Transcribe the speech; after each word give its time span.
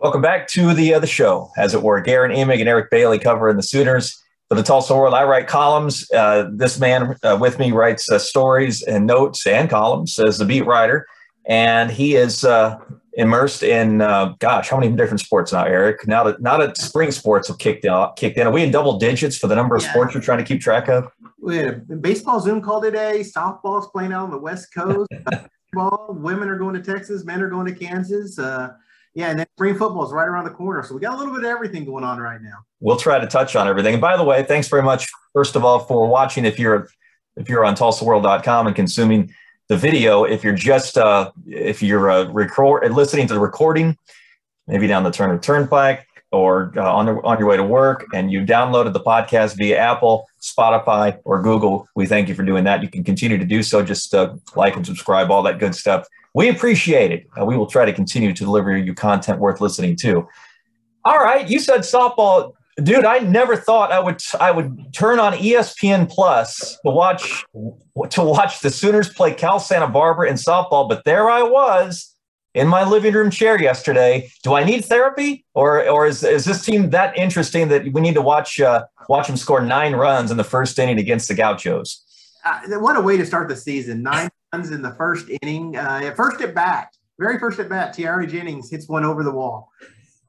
Welcome 0.00 0.22
back 0.22 0.48
to 0.48 0.72
the 0.72 0.94
uh, 0.94 0.98
the 0.98 1.06
show, 1.06 1.50
as 1.58 1.74
it 1.74 1.82
were. 1.82 2.00
Guerin 2.00 2.32
Emig 2.32 2.58
and 2.58 2.68
Eric 2.70 2.90
Bailey 2.90 3.18
covering 3.18 3.58
the 3.58 3.62
Sooners 3.62 4.18
for 4.48 4.54
the 4.54 4.62
Tulsa 4.62 4.96
World. 4.96 5.12
I 5.12 5.24
write 5.24 5.46
columns. 5.46 6.10
Uh, 6.10 6.48
this 6.50 6.80
man 6.80 7.16
uh, 7.22 7.36
with 7.38 7.58
me 7.58 7.70
writes 7.70 8.10
uh, 8.10 8.18
stories 8.18 8.82
and 8.82 9.06
notes 9.06 9.46
and 9.46 9.68
columns 9.68 10.18
as 10.18 10.38
the 10.38 10.46
beat 10.46 10.64
writer, 10.64 11.06
and 11.44 11.90
he 11.90 12.16
is 12.16 12.44
uh, 12.44 12.78
immersed 13.12 13.62
in 13.62 14.00
uh, 14.00 14.32
gosh, 14.38 14.70
how 14.70 14.78
many 14.78 14.90
different 14.96 15.20
sports 15.20 15.52
now, 15.52 15.64
Eric? 15.64 16.08
Now 16.08 16.24
that 16.24 16.40
now 16.40 16.56
that 16.56 16.78
spring 16.78 17.10
sports 17.10 17.48
have 17.48 17.58
kicked 17.58 17.84
out, 17.84 18.16
kicked 18.16 18.38
in, 18.38 18.46
are 18.46 18.52
we 18.52 18.62
in 18.62 18.70
double 18.70 18.98
digits 18.98 19.36
for 19.36 19.48
the 19.48 19.54
number 19.54 19.76
of 19.76 19.82
yeah. 19.82 19.90
sports 19.90 20.14
you're 20.14 20.22
trying 20.22 20.38
to 20.38 20.44
keep 20.44 20.62
track 20.62 20.88
of? 20.88 21.12
We 21.38 21.58
had 21.58 21.86
a 21.92 21.96
baseball 21.96 22.40
Zoom 22.40 22.62
call 22.62 22.80
today. 22.80 23.20
Softball's 23.20 23.88
playing 23.88 24.14
out 24.14 24.24
on 24.24 24.30
the 24.30 24.38
West 24.38 24.72
Coast. 24.74 25.10
Ball, 25.74 26.16
women 26.18 26.48
are 26.48 26.58
going 26.58 26.74
to 26.74 26.80
Texas, 26.82 27.22
men 27.22 27.42
are 27.42 27.50
going 27.50 27.66
to 27.66 27.74
Kansas. 27.74 28.38
Yeah, 29.14 29.30
and 29.30 29.38
then 29.40 29.46
spring 29.56 29.76
football 29.76 30.06
is 30.06 30.12
right 30.12 30.28
around 30.28 30.44
the 30.44 30.50
corner. 30.50 30.82
So 30.84 30.94
we 30.94 31.00
got 31.00 31.14
a 31.14 31.18
little 31.18 31.34
bit 31.34 31.44
of 31.44 31.50
everything 31.50 31.84
going 31.84 32.04
on 32.04 32.18
right 32.18 32.40
now. 32.40 32.58
We'll 32.78 32.96
try 32.96 33.18
to 33.18 33.26
touch 33.26 33.56
on 33.56 33.66
everything. 33.66 33.94
And 33.94 34.00
by 34.00 34.16
the 34.16 34.22
way, 34.22 34.44
thanks 34.44 34.68
very 34.68 34.82
much, 34.82 35.08
first 35.32 35.56
of 35.56 35.64
all, 35.64 35.80
for 35.80 36.06
watching. 36.06 36.44
If 36.44 36.58
you're 36.58 36.88
if 37.36 37.48
you're 37.48 37.64
on 37.64 37.74
TulsaWorld.com 37.74 38.66
and 38.66 38.76
consuming 38.76 39.32
the 39.68 39.76
video, 39.76 40.24
if 40.24 40.44
you're 40.44 40.54
just 40.54 40.96
uh, 40.96 41.32
if 41.46 41.82
you're 41.82 42.10
uh, 42.10 42.24
record 42.30 42.88
listening 42.92 43.26
to 43.28 43.34
the 43.34 43.40
recording, 43.40 43.96
maybe 44.68 44.86
down 44.86 45.02
the 45.02 45.10
Turner 45.10 45.38
Turnpike 45.38 46.06
or 46.32 46.72
uh, 46.76 46.92
on 46.92 47.06
the, 47.06 47.14
on 47.22 47.38
your 47.38 47.48
way 47.48 47.56
to 47.56 47.64
work, 47.64 48.06
and 48.14 48.30
you 48.30 48.42
downloaded 48.42 48.92
the 48.92 49.00
podcast 49.00 49.56
via 49.56 49.76
Apple, 49.76 50.28
Spotify, 50.40 51.18
or 51.24 51.42
Google, 51.42 51.86
we 51.94 52.06
thank 52.06 52.28
you 52.28 52.34
for 52.34 52.42
doing 52.42 52.64
that. 52.64 52.82
You 52.82 52.88
can 52.88 53.04
continue 53.04 53.38
to 53.38 53.44
do 53.44 53.62
so. 53.62 53.82
Just 53.82 54.14
uh, 54.14 54.34
like 54.56 54.76
and 54.76 54.84
subscribe, 54.84 55.30
all 55.30 55.42
that 55.42 55.58
good 55.58 55.74
stuff. 55.74 56.06
We 56.34 56.48
appreciate 56.48 57.10
it. 57.10 57.26
Uh, 57.38 57.44
we 57.44 57.56
will 57.56 57.66
try 57.66 57.84
to 57.84 57.92
continue 57.92 58.32
to 58.32 58.44
deliver 58.44 58.76
you 58.76 58.94
content 58.94 59.40
worth 59.40 59.60
listening 59.60 59.96
to. 59.96 60.26
All 61.04 61.18
right, 61.18 61.48
you 61.48 61.58
said 61.58 61.80
softball, 61.80 62.52
dude. 62.82 63.04
I 63.04 63.18
never 63.18 63.56
thought 63.56 63.90
I 63.90 64.00
would 64.00 64.22
I 64.38 64.50
would 64.50 64.92
turn 64.92 65.18
on 65.18 65.32
ESPN 65.34 66.08
Plus 66.10 66.78
to 66.84 66.90
watch 66.90 67.44
to 68.10 68.22
watch 68.22 68.60
the 68.60 68.70
Sooners 68.70 69.08
play 69.08 69.34
Cal 69.34 69.58
Santa 69.58 69.88
Barbara 69.88 70.28
in 70.28 70.34
softball, 70.34 70.88
but 70.88 71.04
there 71.04 71.30
I 71.30 71.42
was 71.42 72.14
in 72.54 72.68
my 72.68 72.84
living 72.84 73.14
room 73.14 73.30
chair 73.30 73.60
yesterday. 73.60 74.30
Do 74.42 74.54
I 74.54 74.64
need 74.64 74.84
therapy, 74.84 75.44
or 75.54 75.88
or 75.88 76.06
is, 76.06 76.22
is 76.22 76.44
this 76.44 76.64
team 76.64 76.90
that 76.90 77.16
interesting 77.16 77.68
that 77.68 77.92
we 77.92 78.00
need 78.00 78.14
to 78.14 78.22
watch 78.22 78.60
uh, 78.60 78.84
watch 79.08 79.26
them 79.26 79.36
score 79.36 79.60
nine 79.60 79.94
runs 79.94 80.30
in 80.30 80.36
the 80.36 80.44
first 80.44 80.78
inning 80.78 80.98
against 80.98 81.28
the 81.28 81.34
Gauchos? 81.34 82.04
Uh, 82.44 82.60
what 82.78 82.96
a 82.96 83.00
way 83.00 83.16
to 83.16 83.26
start 83.26 83.48
the 83.48 83.56
season! 83.56 84.02
Nine 84.02 84.28
runs 84.52 84.70
in 84.70 84.82
the 84.82 84.94
first 84.94 85.28
inning. 85.42 85.76
Uh, 85.76 86.12
first 86.16 86.40
at 86.40 86.54
bat, 86.54 86.94
very 87.18 87.38
first 87.38 87.58
at 87.58 87.68
bat, 87.68 87.94
Tiare 87.94 88.26
Jennings 88.26 88.70
hits 88.70 88.88
one 88.88 89.04
over 89.04 89.22
the 89.22 89.32
wall. 89.32 89.70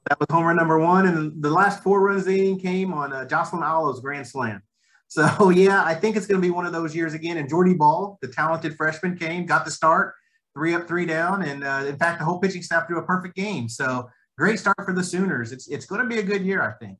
That 0.09 0.19
was 0.19 0.27
home 0.31 0.45
run 0.45 0.57
number 0.57 0.79
one, 0.79 1.07
and 1.07 1.41
the 1.41 1.51
last 1.51 1.83
four 1.83 2.01
runs 2.01 2.25
the 2.25 2.37
inning 2.37 2.59
came 2.59 2.93
on 2.93 3.13
uh, 3.13 3.25
Jocelyn 3.25 3.63
Alo's 3.63 3.99
grand 3.99 4.27
slam. 4.27 4.61
So 5.07 5.49
yeah, 5.55 5.83
I 5.83 5.93
think 5.93 6.15
it's 6.15 6.25
going 6.25 6.41
to 6.41 6.45
be 6.45 6.51
one 6.51 6.65
of 6.65 6.73
those 6.73 6.95
years 6.95 7.13
again. 7.13 7.37
And 7.37 7.47
Jordy 7.47 7.73
Bahl, 7.73 8.17
the 8.21 8.27
talented 8.27 8.75
freshman, 8.75 9.17
came, 9.17 9.45
got 9.45 9.65
the 9.65 9.71
start, 9.71 10.15
three 10.53 10.73
up, 10.73 10.87
three 10.87 11.05
down, 11.05 11.43
and 11.43 11.63
uh, 11.63 11.83
in 11.87 11.97
fact, 11.97 12.19
the 12.19 12.25
whole 12.25 12.39
pitching 12.39 12.61
staff 12.61 12.87
do 12.87 12.97
a 12.97 13.03
perfect 13.03 13.35
game. 13.35 13.69
So 13.69 14.09
great 14.37 14.59
start 14.59 14.77
for 14.83 14.93
the 14.93 15.03
Sooners. 15.03 15.51
It's 15.51 15.67
it's 15.67 15.85
going 15.85 16.01
to 16.01 16.07
be 16.07 16.19
a 16.19 16.23
good 16.23 16.43
year, 16.43 16.61
I 16.61 16.73
think. 16.83 16.97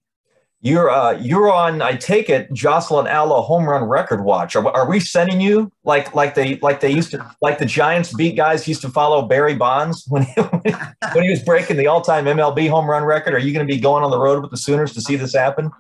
You're 0.64 0.92
uh, 0.92 1.14
you're 1.14 1.52
on. 1.52 1.82
I 1.82 1.96
take 1.96 2.30
it, 2.30 2.54
Jocelyn 2.54 3.08
Alo 3.08 3.42
home 3.42 3.68
run 3.68 3.84
record 3.84 4.24
watch. 4.24 4.56
Are, 4.56 4.68
are 4.68 4.88
we 4.88 5.00
sending 5.00 5.42
you 5.42 5.72
like 5.84 6.14
like 6.14 6.36
they 6.36 6.58
like 6.58 6.80
they 6.80 6.92
used 6.92 7.10
to 7.12 7.36
like 7.42 7.58
the 7.58 7.66
Giants 7.66 8.14
beat 8.14 8.36
guys 8.36 8.68
used 8.68 8.82
to 8.84 8.90
follow 8.90 9.24
Barry 9.24 9.56
Bonds 9.56 10.06
when 10.08 10.22
he, 10.22 10.34
when 11.14 11.24
he 11.24 11.32
was 11.32 11.42
breaking 11.42 11.78
the 11.78 11.88
all 11.88 12.02
time 12.02 12.26
MLB 12.26 12.70
home 12.70 12.88
run 12.88 13.04
record? 13.04 13.34
Are 13.34 13.40
you 13.40 13.54
going 13.54 13.68
to 13.68 13.74
be 13.74 13.80
going 13.80 14.04
on 14.04 14.12
the 14.12 14.20
road 14.20 14.44
with 14.44 14.52
the 14.52 14.58
Sooners 14.58 14.94
to 14.94 15.02
see 15.02 15.16
this 15.16 15.34
happen? 15.34 15.72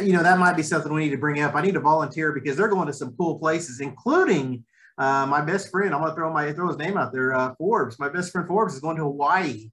You 0.00 0.12
know 0.12 0.22
that 0.22 0.38
might 0.38 0.56
be 0.56 0.62
something 0.62 0.92
we 0.92 1.02
need 1.02 1.10
to 1.10 1.18
bring 1.18 1.40
up. 1.40 1.56
I 1.56 1.62
need 1.62 1.74
to 1.74 1.80
volunteer 1.80 2.30
because 2.30 2.56
they're 2.56 2.68
going 2.68 2.86
to 2.86 2.92
some 2.92 3.16
cool 3.16 3.40
places, 3.40 3.80
including 3.80 4.64
uh, 4.98 5.26
my 5.26 5.40
best 5.40 5.70
friend. 5.70 5.94
I'm 5.94 6.00
going 6.00 6.12
to 6.12 6.16
throw 6.16 6.32
my 6.32 6.52
throw 6.52 6.68
his 6.68 6.76
name 6.76 6.96
out 6.96 7.12
there. 7.12 7.34
Uh, 7.34 7.54
Forbes, 7.56 7.98
my 7.98 8.08
best 8.08 8.32
friend 8.32 8.46
Forbes, 8.46 8.74
is 8.74 8.80
going 8.80 8.96
to 8.96 9.04
Hawaii 9.04 9.70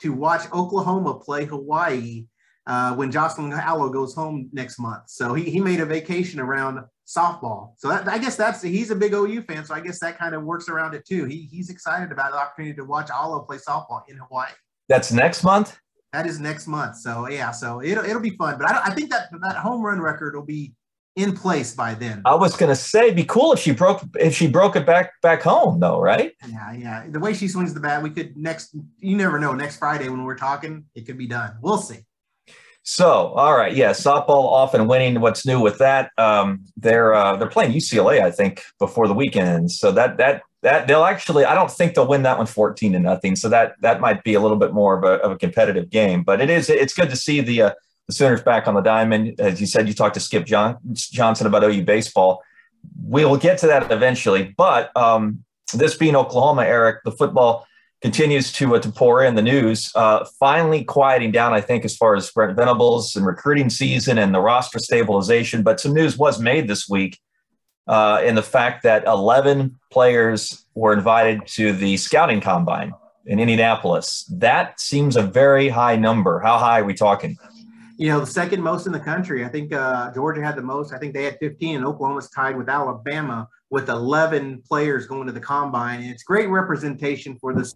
to 0.00 0.12
watch 0.12 0.50
Oklahoma 0.52 1.18
play 1.18 1.44
Hawaii 1.44 2.26
uh, 2.66 2.94
when 2.94 3.10
Jocelyn 3.10 3.52
Alo 3.52 3.88
goes 3.88 4.14
home 4.14 4.48
next 4.52 4.78
month. 4.78 5.04
So 5.08 5.34
he, 5.34 5.50
he 5.50 5.60
made 5.60 5.80
a 5.80 5.86
vacation 5.86 6.38
around 6.38 6.84
softball. 7.06 7.72
So 7.76 7.88
that, 7.88 8.06
I 8.06 8.18
guess 8.18 8.36
that's 8.36 8.62
he's 8.62 8.90
a 8.90 8.96
big 8.96 9.14
OU 9.14 9.42
fan. 9.42 9.64
So 9.64 9.74
I 9.74 9.80
guess 9.80 9.98
that 10.00 10.18
kind 10.18 10.34
of 10.34 10.44
works 10.44 10.68
around 10.68 10.94
it 10.94 11.04
too. 11.04 11.24
He, 11.24 11.48
he's 11.50 11.70
excited 11.70 12.12
about 12.12 12.32
the 12.32 12.38
opportunity 12.38 12.76
to 12.76 12.84
watch 12.84 13.10
Alo 13.10 13.40
play 13.40 13.56
softball 13.56 14.02
in 14.08 14.16
Hawaii. 14.16 14.52
That's 14.88 15.10
next 15.10 15.42
month. 15.42 15.76
That 16.12 16.26
is 16.26 16.38
next 16.40 16.66
month. 16.66 16.96
So 16.96 17.28
yeah, 17.28 17.50
so 17.50 17.82
it'll 17.82 18.04
it'll 18.04 18.20
be 18.20 18.30
fun. 18.30 18.56
But 18.58 18.70
I, 18.70 18.80
I 18.86 18.94
think 18.94 19.10
that 19.10 19.28
that 19.42 19.56
home 19.56 19.82
run 19.82 20.00
record 20.00 20.34
will 20.34 20.44
be 20.44 20.72
in 21.18 21.34
place 21.36 21.74
by 21.74 21.94
then. 21.94 22.22
I 22.24 22.36
was 22.36 22.56
gonna 22.56 22.76
say, 22.76 23.10
be 23.10 23.24
cool 23.24 23.52
if 23.52 23.58
she 23.58 23.72
broke 23.72 24.02
if 24.18 24.34
she 24.34 24.46
broke 24.46 24.76
it 24.76 24.86
back 24.86 25.20
back 25.20 25.42
home, 25.42 25.80
though, 25.80 26.00
right? 26.00 26.32
Yeah, 26.48 26.72
yeah. 26.72 27.06
The 27.10 27.18
way 27.18 27.34
she 27.34 27.48
swings 27.48 27.74
the 27.74 27.80
bat, 27.80 28.02
we 28.02 28.10
could 28.10 28.36
next. 28.36 28.74
You 29.00 29.16
never 29.16 29.38
know. 29.38 29.52
Next 29.52 29.78
Friday 29.78 30.08
when 30.08 30.24
we're 30.24 30.36
talking, 30.36 30.84
it 30.94 31.06
could 31.06 31.18
be 31.18 31.26
done. 31.26 31.56
We'll 31.60 31.78
see. 31.78 32.04
So, 32.84 33.34
all 33.34 33.54
right, 33.54 33.74
yeah, 33.74 33.90
softball 33.90 34.46
often 34.46 34.86
winning. 34.86 35.20
What's 35.20 35.44
new 35.44 35.60
with 35.60 35.76
that? 35.78 36.10
Um, 36.16 36.64
they're 36.76 37.12
uh, 37.12 37.36
they're 37.36 37.48
playing 37.48 37.72
UCLA, 37.72 38.22
I 38.22 38.30
think, 38.30 38.62
before 38.78 39.08
the 39.08 39.14
weekend. 39.14 39.72
So 39.72 39.90
that 39.92 40.16
that 40.18 40.42
that 40.62 40.86
they'll 40.86 41.04
actually, 41.04 41.44
I 41.44 41.54
don't 41.54 41.70
think 41.70 41.94
they'll 41.94 42.06
win 42.06 42.22
that 42.22 42.38
one 42.38 42.46
14 42.46 42.92
to 42.92 42.98
nothing. 42.98 43.36
So 43.36 43.48
that 43.48 43.74
that 43.80 44.00
might 44.00 44.22
be 44.24 44.34
a 44.34 44.40
little 44.40 44.56
bit 44.56 44.72
more 44.72 44.96
of 44.96 45.04
a, 45.04 45.22
of 45.22 45.32
a 45.32 45.36
competitive 45.36 45.90
game. 45.90 46.22
But 46.22 46.40
it 46.40 46.48
is 46.48 46.70
it's 46.70 46.94
good 46.94 47.10
to 47.10 47.16
see 47.16 47.40
the 47.40 47.62
uh, 47.62 47.70
the 48.08 48.14
Sooners 48.14 48.42
back 48.42 48.66
on 48.66 48.74
the 48.74 48.80
diamond. 48.80 49.38
As 49.38 49.60
you 49.60 49.66
said, 49.66 49.86
you 49.86 49.94
talked 49.94 50.14
to 50.14 50.20
Skip 50.20 50.46
John, 50.46 50.78
Johnson 50.92 51.46
about 51.46 51.62
OU 51.62 51.84
baseball. 51.84 52.42
We 53.06 53.24
will 53.24 53.36
get 53.36 53.58
to 53.58 53.66
that 53.66 53.92
eventually. 53.92 54.54
But 54.56 54.96
um, 54.96 55.44
this 55.74 55.94
being 55.96 56.16
Oklahoma, 56.16 56.62
Eric, 56.62 57.04
the 57.04 57.12
football 57.12 57.66
continues 58.00 58.52
to 58.52 58.76
uh, 58.76 58.80
to 58.80 58.90
pour 58.90 59.22
in 59.22 59.34
the 59.34 59.42
news. 59.42 59.92
Uh, 59.94 60.24
finally 60.40 60.84
quieting 60.84 61.32
down, 61.32 61.52
I 61.52 61.60
think, 61.60 61.84
as 61.84 61.96
far 61.96 62.16
as 62.16 62.30
Brent 62.30 62.56
Venables 62.56 63.14
and 63.14 63.26
recruiting 63.26 63.68
season 63.68 64.16
and 64.16 64.34
the 64.34 64.40
roster 64.40 64.78
stabilization. 64.78 65.62
But 65.62 65.78
some 65.78 65.92
news 65.92 66.16
was 66.16 66.40
made 66.40 66.66
this 66.66 66.88
week 66.88 67.18
uh, 67.88 68.22
in 68.24 68.36
the 68.36 68.42
fact 68.42 68.84
that 68.84 69.04
11 69.06 69.78
players 69.90 70.64
were 70.74 70.94
invited 70.94 71.46
to 71.48 71.72
the 71.72 71.96
scouting 71.98 72.40
combine 72.40 72.92
in 73.26 73.38
Indianapolis. 73.38 74.24
That 74.32 74.80
seems 74.80 75.16
a 75.16 75.22
very 75.22 75.68
high 75.68 75.96
number. 75.96 76.40
How 76.40 76.56
high 76.56 76.80
are 76.80 76.84
we 76.84 76.94
talking? 76.94 77.36
You 77.98 78.08
know, 78.08 78.20
the 78.20 78.26
second 78.26 78.62
most 78.62 78.86
in 78.86 78.92
the 78.92 79.00
country. 79.00 79.44
I 79.44 79.48
think 79.48 79.74
uh, 79.74 80.12
Georgia 80.14 80.40
had 80.40 80.56
the 80.56 80.62
most. 80.62 80.94
I 80.94 80.98
think 80.98 81.14
they 81.14 81.24
had 81.24 81.36
15, 81.40 81.76
and 81.76 81.84
Oklahoma's 81.84 82.30
tied 82.30 82.56
with 82.56 82.68
Alabama 82.68 83.48
with 83.70 83.88
11 83.90 84.62
players 84.66 85.06
going 85.06 85.26
to 85.26 85.32
the 85.32 85.40
combine. 85.40 86.00
And 86.00 86.10
it's 86.10 86.22
great 86.22 86.48
representation 86.48 87.36
for 87.40 87.52
the 87.52 87.70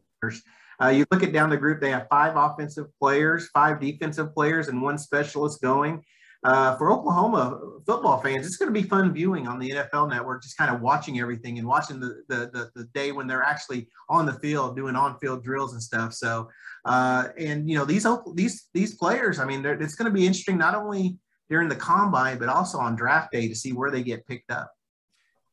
uh, 0.80 0.88
you 0.88 1.04
look 1.10 1.22
at 1.22 1.32
down 1.32 1.50
the 1.50 1.56
group, 1.56 1.80
they 1.80 1.90
have 1.90 2.06
five 2.08 2.36
offensive 2.36 2.86
players, 2.98 3.48
five 3.48 3.80
defensive 3.80 4.32
players, 4.34 4.68
and 4.68 4.80
one 4.80 4.96
specialist 4.96 5.60
going. 5.60 6.02
Uh, 6.44 6.76
for 6.76 6.90
Oklahoma 6.90 7.60
football 7.86 8.20
fans, 8.20 8.46
it's 8.46 8.56
going 8.56 8.72
to 8.72 8.80
be 8.80 8.86
fun 8.86 9.12
viewing 9.12 9.46
on 9.46 9.60
the 9.60 9.70
NFL 9.70 10.10
network, 10.10 10.42
just 10.42 10.56
kind 10.56 10.74
of 10.74 10.80
watching 10.80 11.20
everything 11.20 11.58
and 11.58 11.66
watching 11.66 12.00
the, 12.00 12.22
the, 12.28 12.50
the, 12.52 12.70
the 12.74 12.84
day 12.94 13.12
when 13.12 13.28
they're 13.28 13.44
actually 13.44 13.88
on 14.08 14.26
the 14.26 14.32
field 14.34 14.74
doing 14.74 14.96
on-field 14.96 15.44
drills 15.44 15.72
and 15.72 15.82
stuff. 15.82 16.12
So, 16.12 16.48
uh, 16.84 17.28
and 17.38 17.70
you 17.70 17.78
know, 17.78 17.84
these, 17.84 18.06
these, 18.34 18.68
these 18.74 18.96
players, 18.96 19.38
I 19.38 19.44
mean, 19.44 19.64
it's 19.64 19.94
going 19.94 20.10
to 20.10 20.14
be 20.14 20.26
interesting, 20.26 20.58
not 20.58 20.74
only 20.74 21.16
during 21.48 21.68
the 21.68 21.76
combine, 21.76 22.38
but 22.38 22.48
also 22.48 22.78
on 22.78 22.96
draft 22.96 23.30
day 23.30 23.46
to 23.46 23.54
see 23.54 23.72
where 23.72 23.92
they 23.92 24.02
get 24.02 24.26
picked 24.26 24.50
up. 24.50 24.72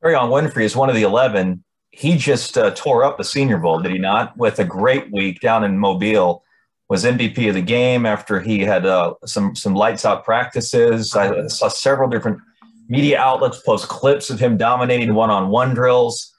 Perrion 0.04 0.30
Winfrey 0.30 0.64
is 0.64 0.76
one 0.76 0.90
of 0.90 0.96
the 0.96 1.04
11 1.04 1.64
he 1.92 2.18
just 2.18 2.58
uh, 2.58 2.72
tore 2.72 3.04
up 3.04 3.18
the 3.18 3.24
Senior 3.24 3.58
Bowl, 3.58 3.80
did 3.80 3.92
he 3.92 3.98
not? 3.98 4.38
With 4.38 4.60
a 4.60 4.64
great 4.64 5.12
week 5.12 5.40
down 5.40 5.64
in 5.64 5.78
Mobile, 5.78 6.44
was 6.90 7.06
MVP 7.06 7.48
of 7.48 7.54
the 7.54 7.62
game 7.62 8.06
after 8.06 8.40
he 8.40 8.60
had 8.60 8.86
uh, 8.86 9.14
some 9.26 9.56
some 9.56 9.76
lights 9.76 10.06
out 10.06 10.26
practices. 10.26 11.16
I 11.16 11.48
saw 11.48 11.68
several 11.68 12.10
different 12.10 12.40
media 12.88 13.20
outlets 13.20 13.62
post 13.62 13.88
clips 13.88 14.32
of 14.32 14.40
him 14.40 14.58
dominating 14.58 15.14
one 15.14 15.30
on 15.30 15.50
one 15.50 15.76
drills. 15.76 16.36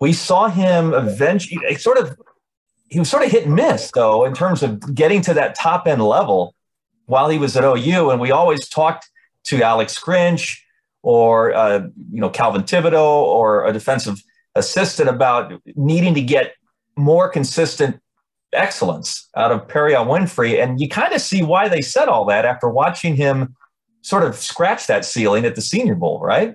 We 0.00 0.12
saw 0.12 0.48
him 0.48 0.94
eventually 0.94 1.74
sort 1.74 1.98
of 1.98 2.16
he 2.88 3.00
was 3.00 3.10
sort 3.10 3.24
of 3.24 3.32
hit 3.32 3.46
and 3.46 3.54
miss 3.54 3.90
though 3.90 4.24
in 4.24 4.34
terms 4.34 4.62
of 4.62 4.94
getting 4.94 5.20
to 5.22 5.34
that 5.34 5.56
top 5.56 5.88
end 5.88 6.02
level 6.02 6.54
while 7.06 7.28
he 7.28 7.38
was 7.38 7.56
at 7.56 7.64
OU, 7.64 8.10
and 8.10 8.20
we 8.20 8.30
always 8.30 8.68
talked 8.68 9.10
to 9.44 9.62
Alex 9.62 9.98
Grinch 9.98 10.58
or 11.02 11.52
uh, 11.54 11.80
you 12.12 12.20
know 12.20 12.30
Calvin 12.30 12.62
Thibodeaux 12.62 13.22
or 13.22 13.66
a 13.66 13.72
defensive 13.72 14.22
assistant 14.54 15.08
about 15.08 15.52
needing 15.74 16.14
to 16.14 16.22
get 16.22 16.54
more 16.96 17.28
consistent 17.28 18.00
excellence 18.52 19.28
out 19.36 19.52
of 19.52 19.68
Perrion 19.68 20.06
Winfrey. 20.06 20.62
And 20.62 20.80
you 20.80 20.88
kind 20.88 21.12
of 21.12 21.20
see 21.20 21.42
why 21.42 21.68
they 21.68 21.82
said 21.82 22.08
all 22.08 22.24
that 22.26 22.44
after 22.44 22.68
watching 22.68 23.16
him 23.16 23.54
sort 24.02 24.24
of 24.24 24.36
scratch 24.36 24.86
that 24.86 25.04
ceiling 25.04 25.44
at 25.44 25.54
the 25.54 25.60
Senior 25.60 25.94
Bowl, 25.94 26.20
right? 26.20 26.54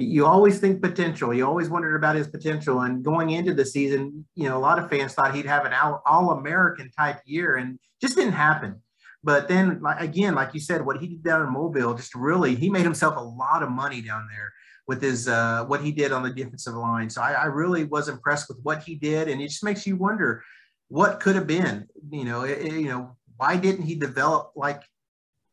you 0.00 0.24
always 0.24 0.60
think 0.60 0.80
potential. 0.80 1.34
You 1.34 1.44
always 1.44 1.68
wondered 1.68 1.96
about 1.96 2.14
his 2.14 2.28
potential. 2.28 2.82
And 2.82 3.02
going 3.02 3.30
into 3.30 3.52
the 3.52 3.64
season, 3.64 4.24
you 4.36 4.48
know, 4.48 4.56
a 4.56 4.60
lot 4.60 4.78
of 4.78 4.88
fans 4.88 5.12
thought 5.12 5.34
he'd 5.34 5.46
have 5.46 5.66
an 5.66 5.72
all 5.74 6.30
American 6.30 6.88
type 6.96 7.20
year 7.26 7.56
and 7.56 7.80
just 8.00 8.14
didn't 8.14 8.34
happen. 8.34 8.80
But 9.24 9.48
then, 9.48 9.82
again, 9.98 10.36
like 10.36 10.54
you 10.54 10.60
said, 10.60 10.86
what 10.86 10.98
he 11.00 11.08
did 11.08 11.24
down 11.24 11.44
in 11.44 11.52
Mobile, 11.52 11.94
just 11.94 12.14
really, 12.14 12.54
he 12.54 12.70
made 12.70 12.84
himself 12.84 13.16
a 13.16 13.20
lot 13.20 13.64
of 13.64 13.70
money 13.70 14.00
down 14.00 14.28
there 14.30 14.52
with 14.86 15.02
his 15.02 15.26
uh, 15.26 15.64
what 15.64 15.82
he 15.82 15.90
did 15.90 16.12
on 16.12 16.22
the 16.22 16.30
defensive 16.30 16.74
line. 16.74 17.10
So 17.10 17.20
I, 17.20 17.32
I 17.32 17.44
really 17.46 17.82
was 17.82 18.08
impressed 18.08 18.48
with 18.48 18.60
what 18.62 18.84
he 18.84 18.94
did, 18.94 19.28
and 19.28 19.40
it 19.40 19.48
just 19.48 19.64
makes 19.64 19.84
you 19.84 19.96
wonder 19.96 20.44
what 20.88 21.20
could 21.20 21.36
have 21.36 21.46
been. 21.46 21.86
You 22.10 22.24
know, 22.24 22.42
it, 22.42 22.58
it, 22.58 22.72
you 22.72 22.88
know, 22.88 23.16
why 23.36 23.56
didn't 23.56 23.84
he 23.84 23.94
develop 23.94 24.52
like 24.56 24.82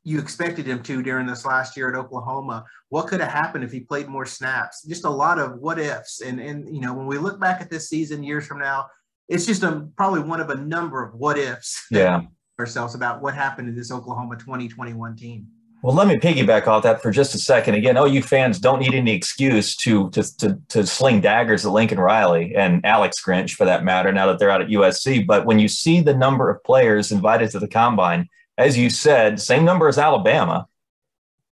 you 0.06 0.20
expected 0.20 0.68
him 0.68 0.84
to 0.84 1.02
during 1.02 1.26
this 1.26 1.46
last 1.46 1.76
year 1.76 1.90
at 1.90 1.96
Oklahoma. 1.96 2.64
What 2.90 3.08
could 3.08 3.20
have 3.20 3.32
happened 3.32 3.64
if 3.64 3.72
he 3.72 3.80
played 3.80 4.08
more 4.08 4.26
snaps? 4.26 4.84
Just 4.84 5.04
a 5.04 5.10
lot 5.10 5.40
of 5.40 5.58
what 5.60 5.80
ifs. 5.80 6.22
And 6.22 6.40
and 6.40 6.74
you 6.74 6.80
know, 6.80 6.94
when 6.94 7.08
we 7.08 7.18
look 7.18 7.40
back 7.40 7.60
at 7.60 7.72
this 7.72 7.90
season 7.90 8.24
years 8.24 8.46
from 8.46 8.60
now, 8.60 8.86
it's 9.28 9.48
just 9.48 9.64
a 9.64 9.88
probably 9.98 10.22
one 10.22 10.40
of 10.40 10.52
a 10.52 10.56
number 10.56 11.04
of 11.04 11.16
what 11.16 11.38
ifs. 11.38 11.86
Yeah. 11.92 12.22
Ourselves 12.60 12.96
about 12.96 13.22
what 13.22 13.34
happened 13.34 13.68
to 13.68 13.74
this 13.74 13.92
Oklahoma 13.92 14.38
2021 14.38 15.18
team. 15.18 15.48
Well, 15.86 15.94
let 15.94 16.08
me 16.08 16.16
piggyback 16.16 16.66
off 16.66 16.82
that 16.82 17.04
for 17.04 17.12
just 17.12 17.36
a 17.36 17.38
second. 17.38 17.76
Again, 17.76 17.96
OU 17.96 18.24
fans 18.24 18.58
don't 18.58 18.80
need 18.80 18.96
any 18.96 19.14
excuse 19.14 19.76
to 19.76 20.10
to 20.10 20.38
to, 20.38 20.60
to 20.70 20.88
sling 20.88 21.22
daggers 21.22 21.64
at 21.64 21.74
Lincoln 21.74 22.00
Riley 22.00 22.56
and 22.56 22.84
Alex 22.84 23.24
Grinch, 23.24 23.52
for 23.52 23.66
that 23.66 23.84
matter. 23.84 24.12
Now 24.12 24.26
that 24.26 24.40
they're 24.40 24.50
out 24.50 24.64
at 24.64 24.70
USC, 24.70 25.28
but 25.28 25.46
when 25.46 25.60
you 25.60 25.68
see 25.68 26.02
the 26.02 26.16
number 26.16 26.50
of 26.50 26.64
players 26.64 27.12
invited 27.12 27.52
to 27.52 27.60
the 27.60 27.68
combine, 27.68 28.28
as 28.58 28.76
you 28.76 28.90
said, 28.90 29.40
same 29.40 29.64
number 29.64 29.88
as 29.88 30.00
Alabama, 30.00 30.66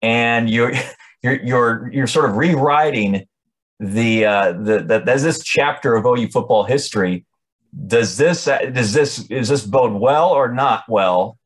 and 0.02 0.50
you're 0.50 0.74
you're 1.22 1.42
you're 1.42 1.90
you're 1.90 2.06
sort 2.06 2.28
of 2.28 2.36
rewriting 2.36 3.26
the 3.80 4.26
uh, 4.26 4.52
the, 4.52 4.80
the 4.80 4.98
this 5.06 5.42
chapter 5.42 5.94
of 5.94 6.04
OU 6.04 6.28
football 6.28 6.64
history. 6.64 7.24
Does 7.86 8.18
this 8.18 8.44
does 8.44 8.92
this 8.92 9.30
is 9.30 9.48
this 9.48 9.64
bode 9.64 9.98
well 9.98 10.28
or 10.28 10.52
not 10.52 10.84
well 10.86 11.37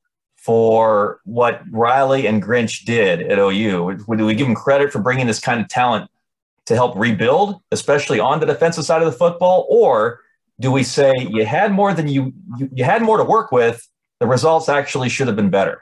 for 0.45 1.21
what 1.25 1.63
Riley 1.71 2.27
and 2.27 2.43
Grinch 2.43 2.85
did 2.85 3.23
at 3.23 3.39
OU? 3.39 3.99
Do 4.17 4.27
we 4.27 4.35
give 4.35 4.47
them 4.47 4.57
credit 4.57 4.93
for 4.93 4.99
bringing 4.99 5.27
this 5.27 5.39
kind 5.39 5.61
of 5.61 5.69
talent 5.69 6.11
to 6.67 6.75
help 6.75 6.97
rebuild, 6.97 7.61
especially 7.71 8.19
on 8.19 8.41
the 8.41 8.47
defensive 8.47 8.85
side 8.85 9.03
of 9.03 9.07
the 9.07 9.17
football, 9.17 9.67
or 9.69 10.21
do 10.61 10.71
we 10.71 10.83
say 10.83 11.13
you 11.31 11.45
had 11.45 11.73
more 11.73 11.95
than 11.95 12.09
you 12.09 12.33
you, 12.57 12.69
you 12.73 12.85
had 12.85 13.03
more 13.03 13.19
to 13.19 13.25
work 13.25 13.53
with? 13.53 13.89
The 14.19 14.27
results 14.27 14.69
actually 14.69 15.09
should 15.09 15.27
have 15.27 15.37
been 15.37 15.51
better. 15.51 15.81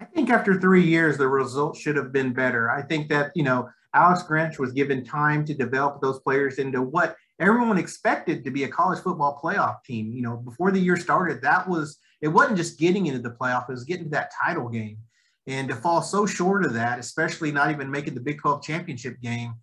I 0.00 0.04
think 0.04 0.30
after 0.30 0.58
three 0.58 0.84
years, 0.84 1.18
the 1.18 1.28
results 1.28 1.78
should 1.80 1.96
have 1.96 2.12
been 2.12 2.32
better. 2.32 2.70
I 2.70 2.82
think 2.82 3.08
that, 3.10 3.32
you 3.34 3.42
know, 3.42 3.68
Alex 3.94 4.22
Grinch 4.22 4.58
was 4.58 4.72
given 4.72 5.04
time 5.04 5.44
to 5.44 5.54
develop 5.54 6.00
those 6.00 6.20
players 6.20 6.58
into 6.58 6.80
what 6.80 7.16
everyone 7.38 7.78
expected 7.78 8.44
to 8.44 8.50
be 8.50 8.64
a 8.64 8.68
college 8.68 9.00
football 9.00 9.38
playoff 9.42 9.82
team. 9.84 10.12
You 10.12 10.22
know, 10.22 10.36
before 10.36 10.70
the 10.70 10.80
year 10.80 10.96
started, 10.96 11.42
that 11.42 11.68
was, 11.68 11.98
it 12.20 12.28
wasn't 12.28 12.56
just 12.56 12.78
getting 12.78 13.06
into 13.06 13.20
the 13.20 13.30
playoff, 13.30 13.68
it 13.68 13.72
was 13.72 13.84
getting 13.84 14.04
to 14.04 14.10
that 14.10 14.32
title 14.42 14.68
game. 14.68 14.98
And 15.46 15.68
to 15.68 15.74
fall 15.74 16.02
so 16.02 16.26
short 16.26 16.64
of 16.64 16.74
that, 16.74 16.98
especially 16.98 17.50
not 17.50 17.70
even 17.70 17.90
making 17.90 18.14
the 18.14 18.20
Big 18.20 18.40
12 18.40 18.62
championship 18.62 19.20
game, 19.20 19.54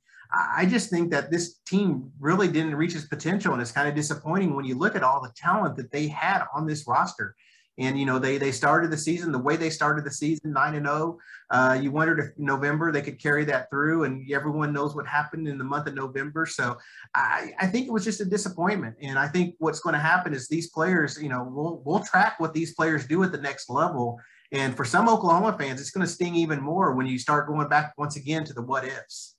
I 0.56 0.66
just 0.66 0.90
think 0.90 1.12
that 1.12 1.32
this 1.32 1.60
team 1.66 2.12
really 2.20 2.48
didn't 2.48 2.76
reach 2.76 2.96
its 2.96 3.06
potential. 3.06 3.54
And 3.54 3.62
it's 3.62 3.72
kind 3.72 3.88
of 3.88 3.96
disappointing 3.96 4.56
when 4.56 4.66
you 4.66 4.76
look 4.76 4.96
at 4.96 5.04
all 5.04 5.22
the 5.22 5.32
talent 5.36 5.76
that 5.78 5.92
they 5.92 6.08
had 6.08 6.44
on 6.54 6.68
this 6.68 6.86
roster. 6.88 7.36
And 7.80 8.00
you 8.00 8.06
know 8.06 8.18
they 8.18 8.38
they 8.38 8.52
started 8.52 8.90
the 8.92 8.98
season 8.98 9.32
the 9.32 9.38
way 9.38 9.56
they 9.56 9.70
started 9.70 10.04
the 10.04 10.12
season 10.12 10.52
nine 10.52 10.76
and 10.76 10.86
zero. 10.86 11.18
Oh. 11.52 11.58
Uh, 11.58 11.74
you 11.76 11.92
wondered 11.92 12.20
if 12.20 12.28
November 12.38 12.92
they 12.92 13.02
could 13.02 13.22
carry 13.22 13.46
that 13.46 13.70
through, 13.70 14.04
and 14.04 14.30
everyone 14.32 14.74
knows 14.74 14.96
what 14.96 15.08
happened 15.08 15.48
in 15.48 15.58
the 15.58 15.64
month 15.64 15.88
of 15.88 15.94
November. 15.94 16.46
So 16.46 16.78
I, 17.14 17.52
I 17.60 17.68
think 17.68 17.88
it 17.88 17.94
was 17.94 18.04
just 18.04 18.20
a 18.20 18.26
disappointment. 18.26 18.96
And 19.02 19.18
I 19.18 19.28
think 19.28 19.56
what's 19.60 19.80
going 19.80 19.94
to 19.94 20.00
happen 20.00 20.34
is 20.34 20.48
these 20.48 20.70
players, 20.70 21.22
you 21.22 21.30
know, 21.30 21.48
we'll 21.50 21.82
we'll 21.86 22.04
track 22.04 22.40
what 22.40 22.54
these 22.54 22.74
players 22.74 23.06
do 23.06 23.24
at 23.24 23.32
the 23.32 23.38
next 23.38 23.70
level. 23.70 24.20
And 24.52 24.76
for 24.76 24.86
some 24.86 25.10
Oklahoma 25.10 25.56
fans, 25.58 25.82
it's 25.82 25.92
going 25.92 26.06
to 26.06 26.12
sting 26.12 26.36
even 26.36 26.62
more 26.62 26.96
when 26.96 27.06
you 27.06 27.20
start 27.20 27.48
going 27.48 27.68
back 27.68 27.94
once 27.98 28.16
again 28.16 28.44
to 28.46 28.54
the 28.54 28.62
what 28.62 28.86
ifs 28.86 29.36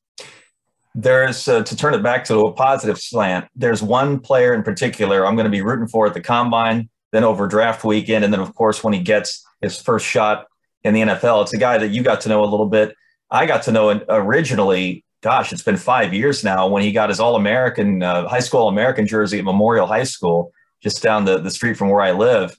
there's 0.95 1.47
uh, 1.47 1.63
to 1.63 1.77
turn 1.77 1.95
it 1.95 2.03
back 2.03 2.25
to 2.25 2.47
a 2.47 2.53
positive 2.53 2.99
slant. 2.99 3.47
There's 3.55 3.83
one 3.83 4.19
player 4.19 4.53
in 4.53 4.65
particular 4.65 5.25
I'm 5.25 5.37
going 5.37 5.45
to 5.45 5.51
be 5.51 5.63
rooting 5.63 5.87
for 5.87 6.07
at 6.07 6.15
the 6.15 6.21
combine 6.21 6.89
then 7.13 7.25
over 7.25 7.47
draft 7.47 7.85
weekend, 7.85 8.25
and 8.25 8.33
then 8.33 8.41
of 8.41 8.55
course 8.55 8.85
when 8.85 8.95
he 8.95 9.01
gets 9.01 9.45
his 9.61 9.81
first 9.81 10.07
shot 10.07 10.47
in 10.85 10.95
the 10.95 11.01
NFL, 11.01 11.43
it's 11.43 11.53
a 11.53 11.59
guy 11.59 11.79
that 11.79 11.89
you 11.89 12.03
got 12.03 12.21
to 12.23 12.29
know 12.29 12.43
a 12.43 12.47
little 12.47 12.69
bit. 12.69 12.95
I 13.31 13.47
got 13.47 13.63
to 13.65 13.73
know 13.73 14.01
originally. 14.09 15.05
Gosh, 15.21 15.53
it's 15.53 15.63
been 15.63 15.77
five 15.77 16.15
years 16.15 16.45
now 16.45 16.69
when 16.69 16.83
he 16.83 16.93
got 16.93 17.09
his 17.09 17.19
All 17.19 17.35
American 17.35 18.03
uh, 18.03 18.29
high 18.29 18.39
school 18.39 18.69
American 18.69 19.07
jersey 19.07 19.39
at 19.39 19.45
Memorial 19.45 19.87
High 19.87 20.05
School, 20.05 20.53
just 20.81 21.03
down 21.03 21.25
the, 21.25 21.39
the 21.39 21.51
street 21.51 21.77
from 21.77 21.89
where 21.89 22.01
I 22.01 22.13
live. 22.13 22.57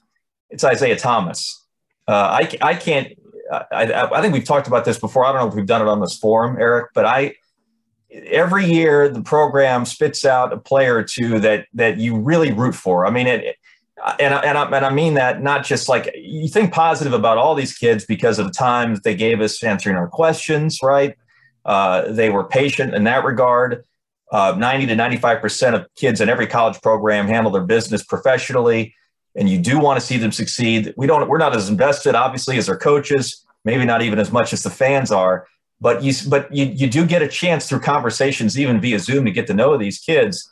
It's 0.50 0.62
Isaiah 0.62 0.98
Thomas. 0.98 1.66
Uh, 2.06 2.40
I 2.42 2.56
I 2.60 2.74
can't. 2.74 3.08
I, 3.50 4.08
I 4.12 4.20
think 4.20 4.32
we've 4.32 4.44
talked 4.44 4.68
about 4.68 4.84
this 4.84 4.98
before. 4.98 5.24
I 5.24 5.32
don't 5.32 5.40
know 5.40 5.48
if 5.48 5.54
we've 5.54 5.66
done 5.66 5.82
it 5.82 5.88
on 5.88 6.00
this 6.00 6.16
forum, 6.18 6.56
Eric, 6.60 6.90
but 6.94 7.04
I 7.04 7.34
every 8.12 8.66
year 8.66 9.08
the 9.08 9.22
program 9.22 9.84
spits 9.84 10.24
out 10.24 10.52
a 10.52 10.58
player 10.58 10.96
or 10.96 11.04
two 11.04 11.38
that 11.40 11.66
that 11.74 11.98
you 11.98 12.18
really 12.18 12.52
root 12.52 12.74
for. 12.74 13.06
I 13.06 13.10
mean, 13.10 13.26
it, 13.26 13.56
and 14.18 14.34
I, 14.34 14.38
and 14.40 14.58
I, 14.58 14.64
and 14.64 14.86
I 14.86 14.90
mean 14.90 15.14
that 15.14 15.42
not 15.42 15.64
just 15.64 15.88
like 15.88 16.14
you 16.14 16.48
think 16.48 16.72
positive 16.72 17.12
about 17.12 17.38
all 17.38 17.54
these 17.54 17.76
kids 17.76 18.04
because 18.04 18.38
of 18.38 18.46
the 18.46 18.52
times 18.52 19.00
they 19.00 19.14
gave 19.14 19.40
us 19.40 19.62
answering 19.62 19.96
our 19.96 20.08
questions, 20.08 20.78
right? 20.82 21.16
Uh, 21.64 22.10
they 22.10 22.30
were 22.30 22.44
patient 22.44 22.94
in 22.94 23.04
that 23.04 23.24
regard. 23.24 23.84
Uh, 24.32 24.54
90 24.56 24.86
to 24.86 24.94
95 24.94 25.40
percent 25.40 25.74
of 25.74 25.86
kids 25.96 26.20
in 26.20 26.28
every 26.28 26.46
college 26.46 26.80
program 26.82 27.26
handle 27.26 27.50
their 27.50 27.64
business 27.64 28.04
professionally, 28.04 28.94
and 29.34 29.48
you 29.48 29.58
do 29.58 29.78
want 29.78 29.98
to 29.98 30.06
see 30.06 30.16
them 30.16 30.32
succeed. 30.32 30.94
We 30.96 31.06
don't. 31.06 31.28
We're 31.28 31.38
not 31.38 31.54
as 31.54 31.68
invested, 31.68 32.14
obviously, 32.14 32.56
as 32.56 32.68
our 32.68 32.76
coaches. 32.76 33.44
Maybe 33.64 33.84
not 33.84 34.02
even 34.02 34.18
as 34.18 34.32
much 34.32 34.52
as 34.52 34.62
the 34.62 34.70
fans 34.70 35.10
are. 35.10 35.46
But 35.82 36.02
you, 36.02 36.12
but 36.28 36.54
you, 36.54 36.66
you 36.66 36.88
do 36.88 37.06
get 37.06 37.22
a 37.22 37.28
chance 37.28 37.68
through 37.68 37.80
conversations, 37.80 38.58
even 38.58 38.80
via 38.80 38.98
Zoom, 38.98 39.24
to 39.24 39.30
get 39.30 39.46
to 39.46 39.54
know 39.54 39.76
these 39.76 39.98
kids 39.98 40.49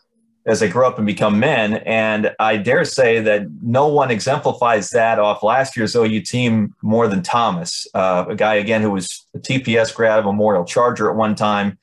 as 0.49 0.61
they 0.61 0.69
grow 0.69 0.89
up 0.89 0.97
and 0.97 1.07
become 1.07 1.39
men. 1.39 1.75
And 1.85 2.35
I 2.41 2.57
dare 2.57 2.87
say 2.87 3.21
that 3.21 3.47
no 3.63 3.87
one 3.87 4.11
exemplifies 4.11 4.89
that 4.91 5.19
off 5.19 5.43
last 5.43 5.77
year's 5.77 5.95
OU 5.95 6.23
team 6.23 6.75
more 6.83 7.07
than 7.07 7.23
Thomas, 7.23 7.87
uh, 7.93 8.25
a 8.31 8.35
guy, 8.35 8.55
again, 8.55 8.81
who 8.81 8.91
was 8.91 9.27
a 9.35 9.39
TPS 9.39 9.95
grad, 9.95 10.19
of 10.19 10.25
Memorial 10.25 10.65
Charger 10.65 11.11
at 11.11 11.17
one 11.17 11.35
time, 11.35 11.79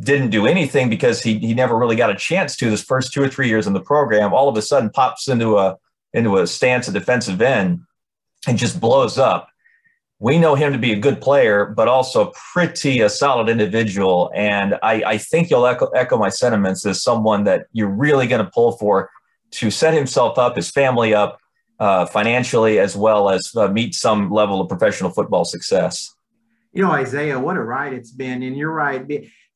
didn't 0.00 0.30
do 0.30 0.48
anything 0.48 0.90
because 0.90 1.22
he, 1.22 1.38
he 1.38 1.54
never 1.54 1.78
really 1.78 1.94
got 1.94 2.10
a 2.10 2.16
chance 2.16 2.56
to 2.56 2.68
this 2.68 2.82
first 2.82 3.12
two 3.12 3.22
or 3.22 3.28
three 3.28 3.48
years 3.48 3.68
in 3.68 3.72
the 3.72 3.80
program. 3.80 4.34
All 4.34 4.48
of 4.48 4.56
a 4.56 4.62
sudden 4.62 4.90
pops 4.90 5.28
into 5.28 5.56
a, 5.56 5.76
into 6.12 6.38
a 6.38 6.46
stance 6.48 6.88
of 6.88 6.94
defensive 6.94 7.40
end 7.40 7.82
and 8.48 8.58
just 8.58 8.80
blows 8.80 9.16
up 9.16 9.48
we 10.18 10.38
know 10.38 10.54
him 10.54 10.72
to 10.72 10.78
be 10.78 10.92
a 10.92 10.98
good 10.98 11.20
player, 11.20 11.66
but 11.66 11.88
also 11.88 12.32
pretty 12.52 13.00
a 13.00 13.08
solid 13.08 13.48
individual. 13.48 14.30
And 14.34 14.78
I, 14.82 15.02
I 15.06 15.18
think 15.18 15.50
you'll 15.50 15.66
echo, 15.66 15.88
echo 15.88 16.16
my 16.16 16.30
sentiments 16.30 16.86
as 16.86 17.02
someone 17.02 17.44
that 17.44 17.66
you're 17.72 17.90
really 17.90 18.26
going 18.26 18.44
to 18.44 18.50
pull 18.50 18.72
for 18.78 19.10
to 19.52 19.70
set 19.70 19.92
himself 19.92 20.38
up, 20.38 20.56
his 20.56 20.70
family 20.70 21.14
up 21.14 21.38
uh, 21.78 22.06
financially, 22.06 22.78
as 22.78 22.96
well 22.96 23.28
as 23.28 23.52
uh, 23.56 23.68
meet 23.68 23.94
some 23.94 24.30
level 24.30 24.60
of 24.60 24.68
professional 24.68 25.10
football 25.10 25.44
success. 25.44 26.14
You 26.72 26.82
know, 26.82 26.90
Isaiah, 26.90 27.38
what 27.38 27.56
a 27.56 27.62
ride 27.62 27.92
it's 27.92 28.10
been. 28.10 28.42
And 28.42 28.56
you're 28.56 28.72
right. 28.72 29.06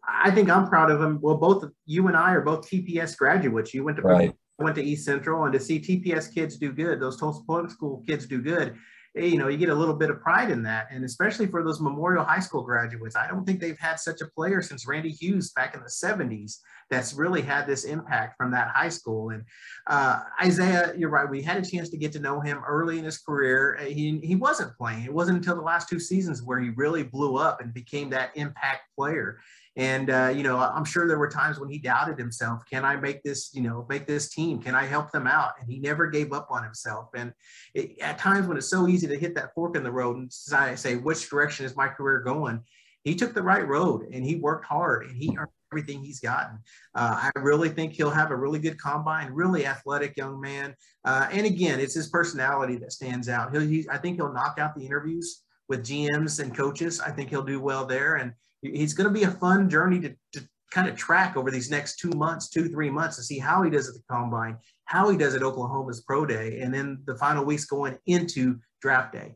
I 0.07 0.31
think 0.31 0.51
I'm 0.51 0.69
proud 0.69 0.91
of 0.91 1.01
him. 1.01 1.21
Well, 1.23 1.37
both 1.37 1.65
you 1.87 2.07
and 2.09 2.17
I 2.17 2.33
are 2.33 2.43
both 2.43 2.69
TPS 2.69 3.17
graduates. 3.17 3.73
You 3.73 3.85
went 3.85 3.97
to 3.97 4.03
right. 4.03 4.35
went 4.59 4.75
to 4.77 4.83
East 4.83 5.05
Central, 5.05 5.45
and 5.45 5.53
to 5.53 5.61
see 5.61 5.81
TPS 5.81 6.33
kids 6.35 6.57
do 6.57 6.73
good, 6.73 7.01
those 7.01 7.19
Tulsa 7.19 7.43
Public 7.47 7.71
School 7.71 8.03
kids 8.07 8.27
do 8.27 8.43
good 8.43 8.77
you 9.15 9.39
know, 9.39 9.49
you 9.49 9.59
get 9.59 9.71
a 9.71 9.75
little 9.75 9.95
bit 9.95 10.11
of 10.11 10.21
pride 10.21 10.51
in 10.51 10.63
that. 10.63 10.87
And 10.91 11.05
especially 11.05 11.47
for 11.47 11.65
those 11.65 11.81
Memorial 11.81 12.25
High 12.25 12.39
School 12.41 12.63
graduates, 12.63 13.17
I 13.17 13.27
don't 13.27 13.45
think 13.45 13.61
they've 13.61 13.79
had 13.79 13.99
such 13.99 14.21
a 14.21 14.27
player 14.27 14.63
since 14.63 14.87
Randy 14.87 15.11
Hughes 15.11 15.51
back 15.51 15.75
in 15.75 15.81
the 15.81 15.89
70s 15.89 16.59
that's 16.91 17.15
really 17.15 17.43
had 17.43 17.67
this 17.67 17.85
impact 17.85 18.37
from 18.37 18.51
that 18.53 18.69
high 18.69 18.89
school. 18.89 19.31
And 19.31 19.45
uh, 19.89 20.21
Isaiah, 20.43 20.93
you're 20.97 21.11
right. 21.11 21.29
We 21.29 21.43
had 21.43 21.57
a 21.57 21.69
chance 21.69 21.89
to 21.91 21.97
get 21.97 22.13
to 22.13 22.21
know 22.21 22.41
him 22.41 22.63
early 22.67 22.99
in 22.99 23.05
his 23.05 23.19
career. 23.19 23.79
He, 23.83 24.21
he 24.23 24.37
wasn't 24.37 24.77
playing. 24.77 25.05
It 25.05 25.13
wasn't 25.13 25.39
until 25.39 25.57
the 25.57 25.63
last 25.63 25.89
two 25.89 26.01
seasons 26.01 26.43
where 26.43 26.61
he 26.61 26.71
really 26.71 27.03
blew 27.03 27.37
up 27.37 27.61
and 27.61 27.75
became 27.75 28.11
that 28.11 28.31
impact 28.37 28.83
player. 28.97 29.39
And 29.77 30.11
uh, 30.11 30.33
you 30.35 30.43
know, 30.43 30.59
I'm 30.59 30.85
sure 30.85 31.07
there 31.07 31.19
were 31.19 31.29
times 31.29 31.61
when 31.61 31.69
he 31.69 31.79
doubted 31.79 32.19
himself. 32.19 32.63
Can 32.71 32.85
I 32.85 32.97
make 32.97 33.23
this? 33.23 33.51
You 33.55 33.63
know, 33.63 33.87
make 33.89 34.07
this 34.07 34.29
team? 34.29 34.61
Can 34.61 34.75
I 34.75 34.85
help 34.85 35.11
them 35.13 35.27
out? 35.27 35.53
And 35.61 35.71
he 35.71 35.79
never 35.79 36.09
gave 36.09 36.33
up 36.33 36.49
on 36.51 36.65
himself. 36.65 37.09
And 37.15 37.33
it, 37.75 38.01
at 38.01 38.19
times 38.19 38.47
when 38.47 38.57
it's 38.57 38.69
so 38.69 38.89
easy 38.89 39.07
to 39.07 39.19
hit 39.19 39.35
that 39.37 39.55
fork 39.55 39.77
in 39.77 39.83
the 39.85 39.93
road 39.93 40.17
and 40.17 40.33
say, 40.33 40.97
which 40.97 41.29
direction 41.31 41.67
is 41.67 41.77
my 41.77 41.89
career 41.89 42.21
going? 42.21 42.61
He 43.05 43.15
took 43.15 43.33
the 43.33 43.43
right 43.43 43.67
road 43.67 44.09
and 44.13 44.25
he 44.25 44.37
worked 44.37 44.67
hard 44.67 45.07
and 45.07 45.17
he 45.17 45.35
earned 45.39 45.49
everything 45.73 46.03
he's 46.03 46.21
gotten. 46.21 46.59
Uh, 46.95 47.31
I 47.35 47.39
really 47.39 47.69
think 47.69 47.93
he'll 47.93 48.11
have 48.11 48.31
a 48.31 48.37
really 48.37 48.59
good 48.59 48.79
combine, 48.79 49.33
really 49.33 49.67
athletic 49.67 50.17
young 50.17 50.41
man. 50.41 50.75
Uh, 51.05 51.29
and 51.31 51.47
again, 51.47 51.81
it's 51.81 51.95
his 51.95 52.09
personality 52.09 52.77
that 52.77 52.93
stands 52.93 53.29
out. 53.29 53.53
He'll, 53.53 53.63
he, 53.63 53.87
I 53.91 53.99
think 53.99 54.17
he'll 54.17 54.33
knock 54.33 54.59
out 54.59 54.75
the 54.75 54.85
interviews 54.85 55.43
with 55.69 55.85
GMs 55.85 56.41
and 56.41 56.55
coaches. 56.55 57.01
I 57.01 57.11
think 57.11 57.31
he'll 57.31 57.45
do 57.45 57.61
well 57.61 57.87
there. 57.87 58.17
And 58.17 58.33
he's 58.63 58.95
going 58.95 59.09
to 59.09 59.15
be 59.15 59.25
a 59.25 59.31
fun 59.31 59.69
journey 59.69 60.01
to, 60.01 60.15
to 60.33 60.49
kind 60.71 60.89
of 60.89 60.97
track 60.97 61.37
over 61.37 61.51
these 61.51 61.71
next 61.71 61.99
two 61.99 62.11
months, 62.11 62.49
two, 62.49 62.69
three 62.69 62.91
months 62.91 63.17
to 63.17 63.23
see 63.23 63.39
how 63.39 63.63
he 63.63 63.71
does 63.71 63.89
at 63.89 63.95
the 63.95 64.03
combine, 64.11 64.57
how 64.85 65.09
he 65.09 65.17
does 65.17 65.35
at 65.35 65.43
Oklahoma's 65.43 66.01
pro 66.03 66.25
day, 66.25 66.61
and 66.61 66.73
then 66.73 67.03
the 67.07 67.17
final 67.17 67.45
weeks 67.45 67.65
going 67.65 67.99
into 68.07 68.59
draft 68.81 69.13
day. 69.13 69.35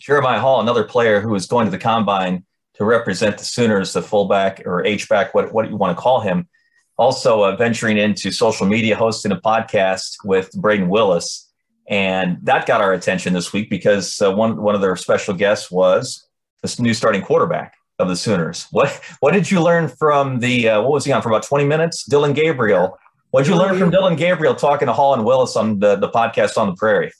Jeremiah 0.00 0.40
Hall, 0.40 0.60
another 0.60 0.84
player 0.84 1.20
who 1.20 1.34
is 1.34 1.46
going 1.46 1.66
to 1.66 1.70
the 1.70 1.78
combine 1.78 2.44
to 2.74 2.84
represent 2.84 3.38
the 3.38 3.44
Sooners, 3.44 3.92
the 3.92 4.02
fullback 4.02 4.62
or 4.66 4.84
H-back, 4.84 5.34
what, 5.34 5.52
what 5.52 5.68
you 5.68 5.76
want 5.76 5.96
to 5.96 6.00
call 6.00 6.20
him, 6.20 6.48
also 6.96 7.42
uh, 7.42 7.56
venturing 7.56 7.98
into 7.98 8.30
social 8.30 8.66
media, 8.66 8.96
hosting 8.96 9.32
a 9.32 9.36
podcast 9.36 10.16
with 10.24 10.50
Brayden 10.52 10.88
Willis. 10.88 11.50
And 11.88 12.38
that 12.42 12.66
got 12.66 12.80
our 12.80 12.92
attention 12.92 13.32
this 13.32 13.52
week 13.52 13.68
because 13.68 14.20
uh, 14.22 14.32
one, 14.32 14.60
one 14.62 14.74
of 14.74 14.80
their 14.80 14.96
special 14.96 15.34
guests 15.34 15.70
was 15.70 16.26
this 16.62 16.78
new 16.78 16.94
starting 16.94 17.22
quarterback 17.22 17.74
of 18.00 18.08
the 18.08 18.16
Sooners. 18.16 18.66
What 18.70 19.00
what 19.20 19.32
did 19.32 19.50
you 19.50 19.62
learn 19.62 19.88
from 19.88 20.40
the 20.40 20.68
uh, 20.68 20.82
what 20.82 20.92
was 20.92 21.04
he 21.04 21.12
on 21.12 21.22
for 21.22 21.28
about 21.28 21.42
20 21.42 21.64
minutes? 21.64 22.04
Dillon 22.04 22.32
Gabriel. 22.32 22.98
What 23.30 23.44
did 23.44 23.50
you 23.50 23.56
learn 23.56 23.78
from 23.78 23.90
Dillon 23.90 24.16
Gabriel 24.16 24.56
talking 24.56 24.86
to 24.86 24.92
Hall 24.92 25.14
and 25.14 25.24
Willis 25.24 25.54
on 25.54 25.78
the, 25.78 25.94
the 25.94 26.08
podcast 26.08 26.58
on 26.58 26.66
the 26.66 26.74
prairie? 26.74 27.12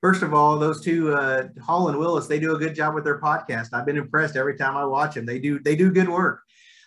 First 0.00 0.22
of 0.22 0.32
all, 0.32 0.56
those 0.58 0.80
two, 0.80 1.12
uh, 1.12 1.48
Hall 1.60 1.88
and 1.88 1.98
Willis, 1.98 2.28
they 2.28 2.38
do 2.38 2.54
a 2.54 2.58
good 2.58 2.74
job 2.76 2.94
with 2.94 3.02
their 3.02 3.18
podcast. 3.18 3.70
I've 3.72 3.84
been 3.84 3.96
impressed 3.96 4.36
every 4.36 4.56
time 4.56 4.76
I 4.76 4.84
watch 4.84 5.14
them. 5.14 5.26
They 5.26 5.40
do 5.40 5.58
they 5.58 5.74
do 5.74 5.90
good 5.90 6.08
work. 6.08 6.42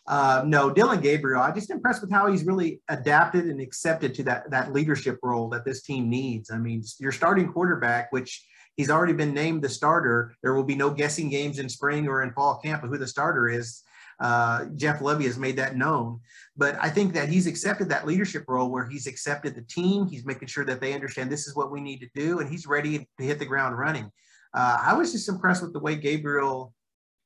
Uh, 0.10 0.44
no, 0.46 0.72
Dillon 0.72 1.00
Gabriel, 1.00 1.42
I 1.42 1.52
just 1.52 1.70
impressed 1.70 2.02
with 2.02 2.12
how 2.12 2.30
he's 2.30 2.44
really 2.44 2.82
adapted 2.90 3.46
and 3.46 3.62
accepted 3.62 4.14
to 4.16 4.24
that 4.24 4.50
that 4.50 4.74
leadership 4.74 5.20
role 5.24 5.48
that 5.50 5.64
this 5.66 5.84
team 5.84 6.10
needs. 6.10 6.50
I 6.52 6.58
mean, 6.58 6.84
your 7.00 7.12
starting 7.12 7.54
quarterback, 7.54 8.12
which 8.12 8.44
He's 8.80 8.90
already 8.90 9.12
been 9.12 9.34
named 9.34 9.62
the 9.62 9.68
starter. 9.68 10.34
There 10.42 10.54
will 10.54 10.64
be 10.64 10.74
no 10.74 10.90
guessing 10.90 11.28
games 11.28 11.60
in 11.60 11.68
spring 11.68 12.08
or 12.08 12.24
in 12.24 12.32
fall 12.32 12.62
camp 12.64 12.82
of 12.82 12.90
who 12.90 12.98
the 12.98 13.06
starter 13.06 13.50
is. 13.50 13.84
Uh, 14.22 14.68
Jeff 14.78 15.02
Lebby 15.02 15.26
has 15.26 15.38
made 15.38 15.58
that 15.58 15.76
known. 15.76 16.22
But 16.56 16.78
I 16.80 16.90
think 16.90 17.12
that 17.14 17.28
he's 17.28 17.46
accepted 17.46 17.90
that 17.90 18.08
leadership 18.08 18.46
role 18.48 18.70
where 18.70 18.86
he's 18.86 19.06
accepted 19.06 19.54
the 19.54 19.64
team. 19.64 20.08
He's 20.08 20.26
making 20.26 20.48
sure 20.48 20.64
that 20.64 20.80
they 20.80 20.94
understand 20.94 21.30
this 21.30 21.46
is 21.46 21.58
what 21.58 21.74
we 21.74 21.82
need 21.82 22.00
to 22.00 22.10
do, 22.16 22.40
and 22.40 22.50
he's 22.50 22.68
ready 22.68 23.00
to 23.18 23.26
hit 23.26 23.38
the 23.38 23.46
ground 23.46 23.78
running. 23.78 24.10
Uh, 24.54 24.78
I 24.82 24.94
was 24.94 25.12
just 25.12 25.28
impressed 25.28 25.62
with 25.62 25.74
the 25.74 25.80
way 25.80 25.98
Gabriel 25.98 26.74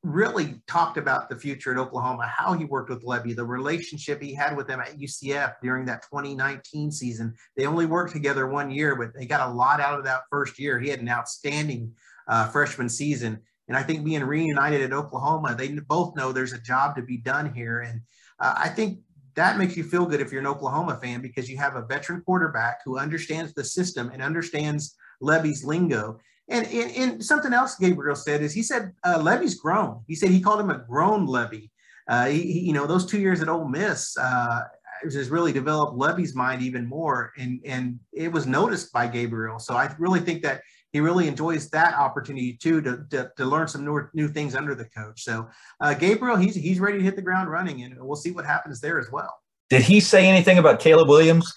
really 0.03 0.62
talked 0.67 0.98
about 0.98 1.29
the 1.29 1.36
future 1.36 1.72
at 1.72 1.77
Oklahoma, 1.77 2.27
how 2.27 2.53
he 2.53 2.65
worked 2.65 2.89
with 2.89 3.05
Lebby, 3.05 3.36
the 3.36 3.45
relationship 3.45 4.22
he 4.22 4.33
had 4.33 4.55
with 4.55 4.67
them 4.67 4.81
at 4.81 4.98
UCF 5.00 5.53
during 5.62 5.86
that 5.86 6.03
2019 6.03 6.91
season. 6.91 7.33
They 7.55 7.65
only 7.65 7.86
worked 7.86 8.12
together 8.12 8.48
one 8.48 8.69
year, 8.69 8.95
but 8.95 9.13
they 9.17 9.25
got 9.25 9.50
a 9.50 9.53
lot 9.53 9.79
out 9.79 9.98
of 9.98 10.05
that 10.05 10.24
first 10.29 10.60
year. 10.60 10.77
He 10.77 10.89
had 10.89 11.00
an 11.00 11.10
outstanding 11.10 11.93
uh, 12.27 12.48
freshman 12.50 12.89
season. 12.89 13.39
And 13.69 13.77
I 13.77 13.83
think 13.83 14.03
being 14.03 14.24
reunited 14.24 14.81
at 14.81 14.91
Oklahoma, 14.91 15.55
they 15.57 15.69
both 15.69 16.17
know 16.17 16.31
there's 16.31 16.53
a 16.53 16.60
job 16.60 16.98
to 16.98 17.01
be 17.01 17.17
done 17.17 17.53
here. 17.53 17.79
And 17.79 18.01
uh, 18.39 18.55
I 18.57 18.67
think 18.67 19.00
that 19.36 19.57
makes 19.57 19.77
you 19.77 19.83
feel 19.83 20.05
good 20.05 20.19
if 20.19 20.31
you're 20.31 20.41
an 20.41 20.48
Oklahoma 20.48 21.00
fan 21.01 21.22
because 21.22 21.50
you 21.50 21.57
have 21.57 21.75
a 21.75 21.86
veteran 21.86 22.22
quarterback 22.22 22.79
who 22.83 23.00
understands 23.00 23.53
the 23.53 23.63
system 23.63 24.12
and 24.13 24.22
understands 24.22 24.95
Lebby's 25.22 25.63
lingo. 25.63 26.19
And, 26.50 26.67
and, 26.67 26.91
and, 26.91 27.23
something 27.23 27.53
else 27.53 27.75
Gabriel 27.75 28.15
said 28.15 28.41
is 28.41 28.53
he 28.53 28.63
said 28.63 28.91
uh, 29.03 29.17
Lebby's 29.17 29.55
grown. 29.55 30.03
He 30.07 30.15
said 30.15 30.29
he 30.29 30.41
called 30.41 30.59
him 30.59 30.69
a 30.69 30.79
grown 30.79 31.25
Lebby. 31.25 31.69
Uh, 32.09 32.25
he, 32.25 32.41
he, 32.41 32.59
you 32.59 32.73
know, 32.73 32.85
those 32.85 33.05
two 33.05 33.19
years 33.19 33.41
at 33.41 33.47
Ole 33.47 33.67
Miss 33.67 34.17
uh, 34.17 34.62
has 35.03 35.29
really 35.29 35.53
developed 35.53 35.97
Lebby's 35.97 36.35
mind 36.35 36.62
even 36.62 36.85
more, 36.85 37.31
and 37.38 37.62
and 37.65 38.00
it 38.12 38.31
was 38.31 38.45
noticed 38.45 38.91
by 38.91 39.07
Gabriel. 39.07 39.57
So 39.57 39.75
I 39.75 39.93
really 40.00 40.19
think 40.19 40.43
that 40.43 40.62
he 40.93 41.00
really 41.00 41.27
enjoys 41.27 41.69
that 41.71 41.95
opportunity 41.95 42.53
too 42.53 42.79
to, 42.81 43.03
to, 43.09 43.31
to 43.35 43.45
learn 43.45 43.67
some 43.67 43.83
new, 43.83 44.07
new 44.13 44.27
things 44.27 44.55
under 44.55 44.75
the 44.75 44.85
coach. 44.85 45.23
So 45.23 45.50
uh, 45.81 45.95
Gabriel, 45.95 46.38
he's 46.38 46.55
he's 46.55 46.79
ready 46.79 47.00
to 47.00 47.03
hit 47.03 47.15
the 47.15 47.21
ground 47.21 47.50
running, 47.50 47.83
and 47.83 47.95
we'll 48.00 48.15
see 48.15 48.31
what 48.31 48.45
happens 48.45 48.79
there 48.79 49.00
as 49.00 49.12
well. 49.12 49.33
Did 49.69 49.81
he 49.81 50.00
say 50.00 50.27
anything 50.27 50.59
about 50.59 50.79
Caleb 50.79 51.09
Williams? 51.09 51.51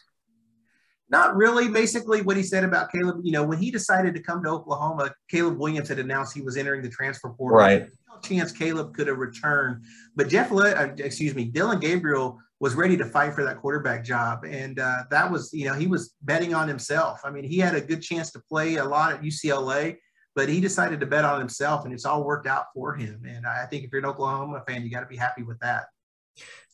Not 1.08 1.36
really. 1.36 1.68
Basically, 1.68 2.22
what 2.22 2.36
he 2.36 2.42
said 2.42 2.64
about 2.64 2.90
Caleb, 2.90 3.20
you 3.22 3.32
know, 3.32 3.44
when 3.44 3.58
he 3.58 3.70
decided 3.70 4.14
to 4.14 4.22
come 4.22 4.42
to 4.42 4.50
Oklahoma, 4.50 5.12
Caleb 5.30 5.58
Williams 5.58 5.88
had 5.88 5.98
announced 5.98 6.34
he 6.34 6.42
was 6.42 6.56
entering 6.56 6.82
the 6.82 6.88
transfer 6.88 7.30
portal. 7.30 7.58
Right. 7.58 7.86
No 8.08 8.20
chance 8.22 8.50
Caleb 8.50 8.94
could 8.94 9.06
have 9.06 9.18
returned, 9.18 9.84
but 10.16 10.28
Jeff, 10.28 10.50
Le- 10.50 10.72
uh, 10.72 10.94
excuse 10.98 11.34
me, 11.34 11.44
Dillon 11.44 11.78
Gabriel 11.78 12.38
was 12.58 12.74
ready 12.74 12.96
to 12.96 13.04
fight 13.04 13.34
for 13.34 13.44
that 13.44 13.58
quarterback 13.58 14.02
job, 14.02 14.44
and 14.44 14.80
uh, 14.80 15.04
that 15.10 15.30
was, 15.30 15.52
you 15.52 15.66
know, 15.66 15.74
he 15.74 15.86
was 15.86 16.14
betting 16.22 16.54
on 16.54 16.66
himself. 16.66 17.20
I 17.22 17.30
mean, 17.30 17.44
he 17.44 17.58
had 17.58 17.74
a 17.74 17.80
good 17.80 18.00
chance 18.00 18.32
to 18.32 18.40
play 18.48 18.76
a 18.76 18.84
lot 18.84 19.12
at 19.12 19.22
UCLA, 19.22 19.98
but 20.34 20.48
he 20.48 20.60
decided 20.60 20.98
to 21.00 21.06
bet 21.06 21.24
on 21.24 21.38
himself, 21.38 21.84
and 21.84 21.92
it's 21.92 22.06
all 22.06 22.24
worked 22.24 22.46
out 22.46 22.66
for 22.74 22.94
him. 22.94 23.22
And 23.28 23.46
I 23.46 23.66
think 23.66 23.84
if 23.84 23.92
you're 23.92 24.00
an 24.00 24.06
Oklahoma 24.06 24.62
fan, 24.66 24.82
you 24.82 24.90
got 24.90 25.00
to 25.00 25.06
be 25.06 25.16
happy 25.16 25.42
with 25.42 25.58
that. 25.60 25.84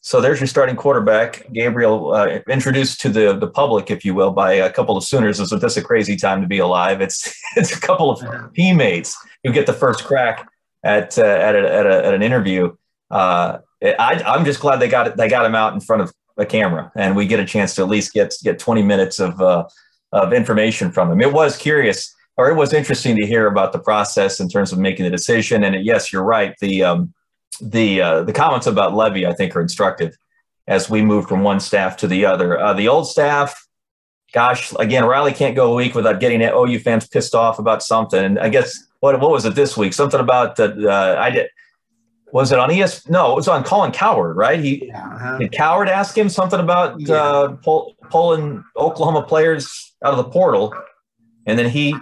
So 0.05 0.21
there's 0.21 0.41
your 0.41 0.49
starting 0.49 0.75
quarterback, 0.75 1.47
Gabriel, 1.53 2.13
uh, 2.13 2.41
introduced 2.49 3.01
to 3.03 3.09
the 3.09 3.37
the 3.39 3.47
public, 3.47 3.89
if 3.89 4.05
you 4.05 4.15
will, 4.15 4.33
by 4.33 4.55
a 4.55 4.71
couple 4.71 4.97
of 4.97 5.05
Sooners. 5.05 5.39
Is 5.39 5.51
this 5.51 5.77
a 5.77 5.83
crazy 5.83 6.17
time 6.17 6.41
to 6.41 6.49
be 6.49 6.59
alive? 6.59 7.01
It's 7.01 7.33
it's 7.57 7.75
a 7.75 7.81
couple 7.81 8.11
of 8.11 8.53
teammates 8.55 9.17
who 9.45 9.53
get 9.53 9.67
the 9.67 9.73
first 9.73 10.05
crack 10.05 10.49
at 10.85 11.17
uh, 11.19 11.23
at, 11.23 11.55
a, 11.55 11.73
at, 11.73 11.87
a, 11.87 12.07
at, 12.07 12.15
an 12.15 12.23
interview. 12.23 12.75
Uh, 13.13 13.59
I, 13.81 14.23
I'm 14.27 14.45
just 14.45 14.61
glad 14.61 14.81
they 14.81 14.89
got 14.89 15.07
it. 15.07 15.17
They 15.17 15.29
got 15.29 15.47
him 15.47 15.55
out 15.55 15.73
in 15.73 15.81
front 15.81 16.03
of 16.03 16.13
a 16.37 16.47
camera, 16.47 16.91
and 16.97 17.15
we 17.15 17.27
get 17.27 17.39
a 17.39 17.45
chance 17.45 17.75
to 17.77 17.83
at 17.83 17.89
least 17.89 18.13
get 18.13 18.35
get 18.43 18.59
20 18.59 18.83
minutes 18.83 19.21
of 19.21 19.41
uh, 19.41 19.69
of 20.13 20.33
information 20.33 20.91
from 20.91 21.13
him. 21.13 21.21
It 21.21 21.33
was 21.33 21.57
curious, 21.57 22.13
or 22.37 22.51
it 22.51 22.57
was 22.57 22.73
interesting 22.73 23.17
to 23.17 23.27
hear 23.27 23.47
about 23.47 23.73
the 23.73 23.79
process 23.79 24.41
in 24.41 24.49
terms 24.49 24.73
of 24.73 24.81
making 24.81 25.05
the 25.05 25.11
decision. 25.11 25.63
And 25.63 25.85
yes, 25.85 26.13
you're 26.13 26.25
right. 26.25 26.55
The 26.61 26.83
um, 26.83 27.15
the 27.61 28.01
uh, 28.01 28.23
the 28.23 28.33
comments 28.33 28.67
about 28.67 28.93
Lebby, 28.93 29.29
I 29.29 29.33
think, 29.33 29.55
are 29.55 29.61
instructive 29.61 30.17
as 30.67 30.89
we 30.89 31.03
move 31.03 31.27
from 31.27 31.43
one 31.43 31.61
staff 31.61 31.97
to 31.99 32.07
the 32.07 32.25
other. 32.25 32.59
Uh, 32.59 32.73
the 32.73 32.89
old 32.89 33.09
staff, 33.09 33.67
gosh, 34.33 34.73
again, 34.79 35.05
Riley 35.05 35.33
can't 35.33 35.57
go 35.57 35.73
a 35.73 35.75
week 35.75 35.95
without 35.95 36.21
getting 36.21 36.43
OU 36.43 36.79
fans 36.81 37.07
pissed 37.07 37.35
off 37.35 37.59
about 37.59 37.83
something. 37.83 38.23
And 38.23 38.39
I 38.39 38.49
guess 38.49 38.87
what 39.01 39.19
what 39.21 39.31
was 39.31 39.45
it 39.45 39.55
this 39.55 39.77
week? 39.77 39.93
Something 39.93 40.21
about 40.21 40.59
uh, 40.59 40.73
uh, 40.83 41.17
I 41.19 41.31
did. 41.31 41.49
Was 42.33 42.51
it 42.51 42.59
on 42.59 42.71
ES? 42.71 43.11
No, 43.11 43.33
it 43.33 43.35
was 43.35 43.47
on 43.47 43.63
Colin 43.63 43.93
Cowherd, 43.93 44.37
right? 44.37 44.59
He 44.59 44.91
uh-huh. 44.91 45.37
did 45.37 45.53
Cowherd 45.53 45.91
ask 45.91 46.17
him 46.17 46.31
something 46.31 46.61
about 46.61 46.99
yeah. 46.99 47.15
uh, 47.15 47.49
pull, 47.57 47.95
pulling 48.09 48.65
Oklahoma 48.75 49.23
players 49.23 49.95
out 50.03 50.13
of 50.13 50.17
the 50.17 50.31
portal, 50.31 50.75
and 51.45 51.59
then 51.59 51.69
he 51.69 51.95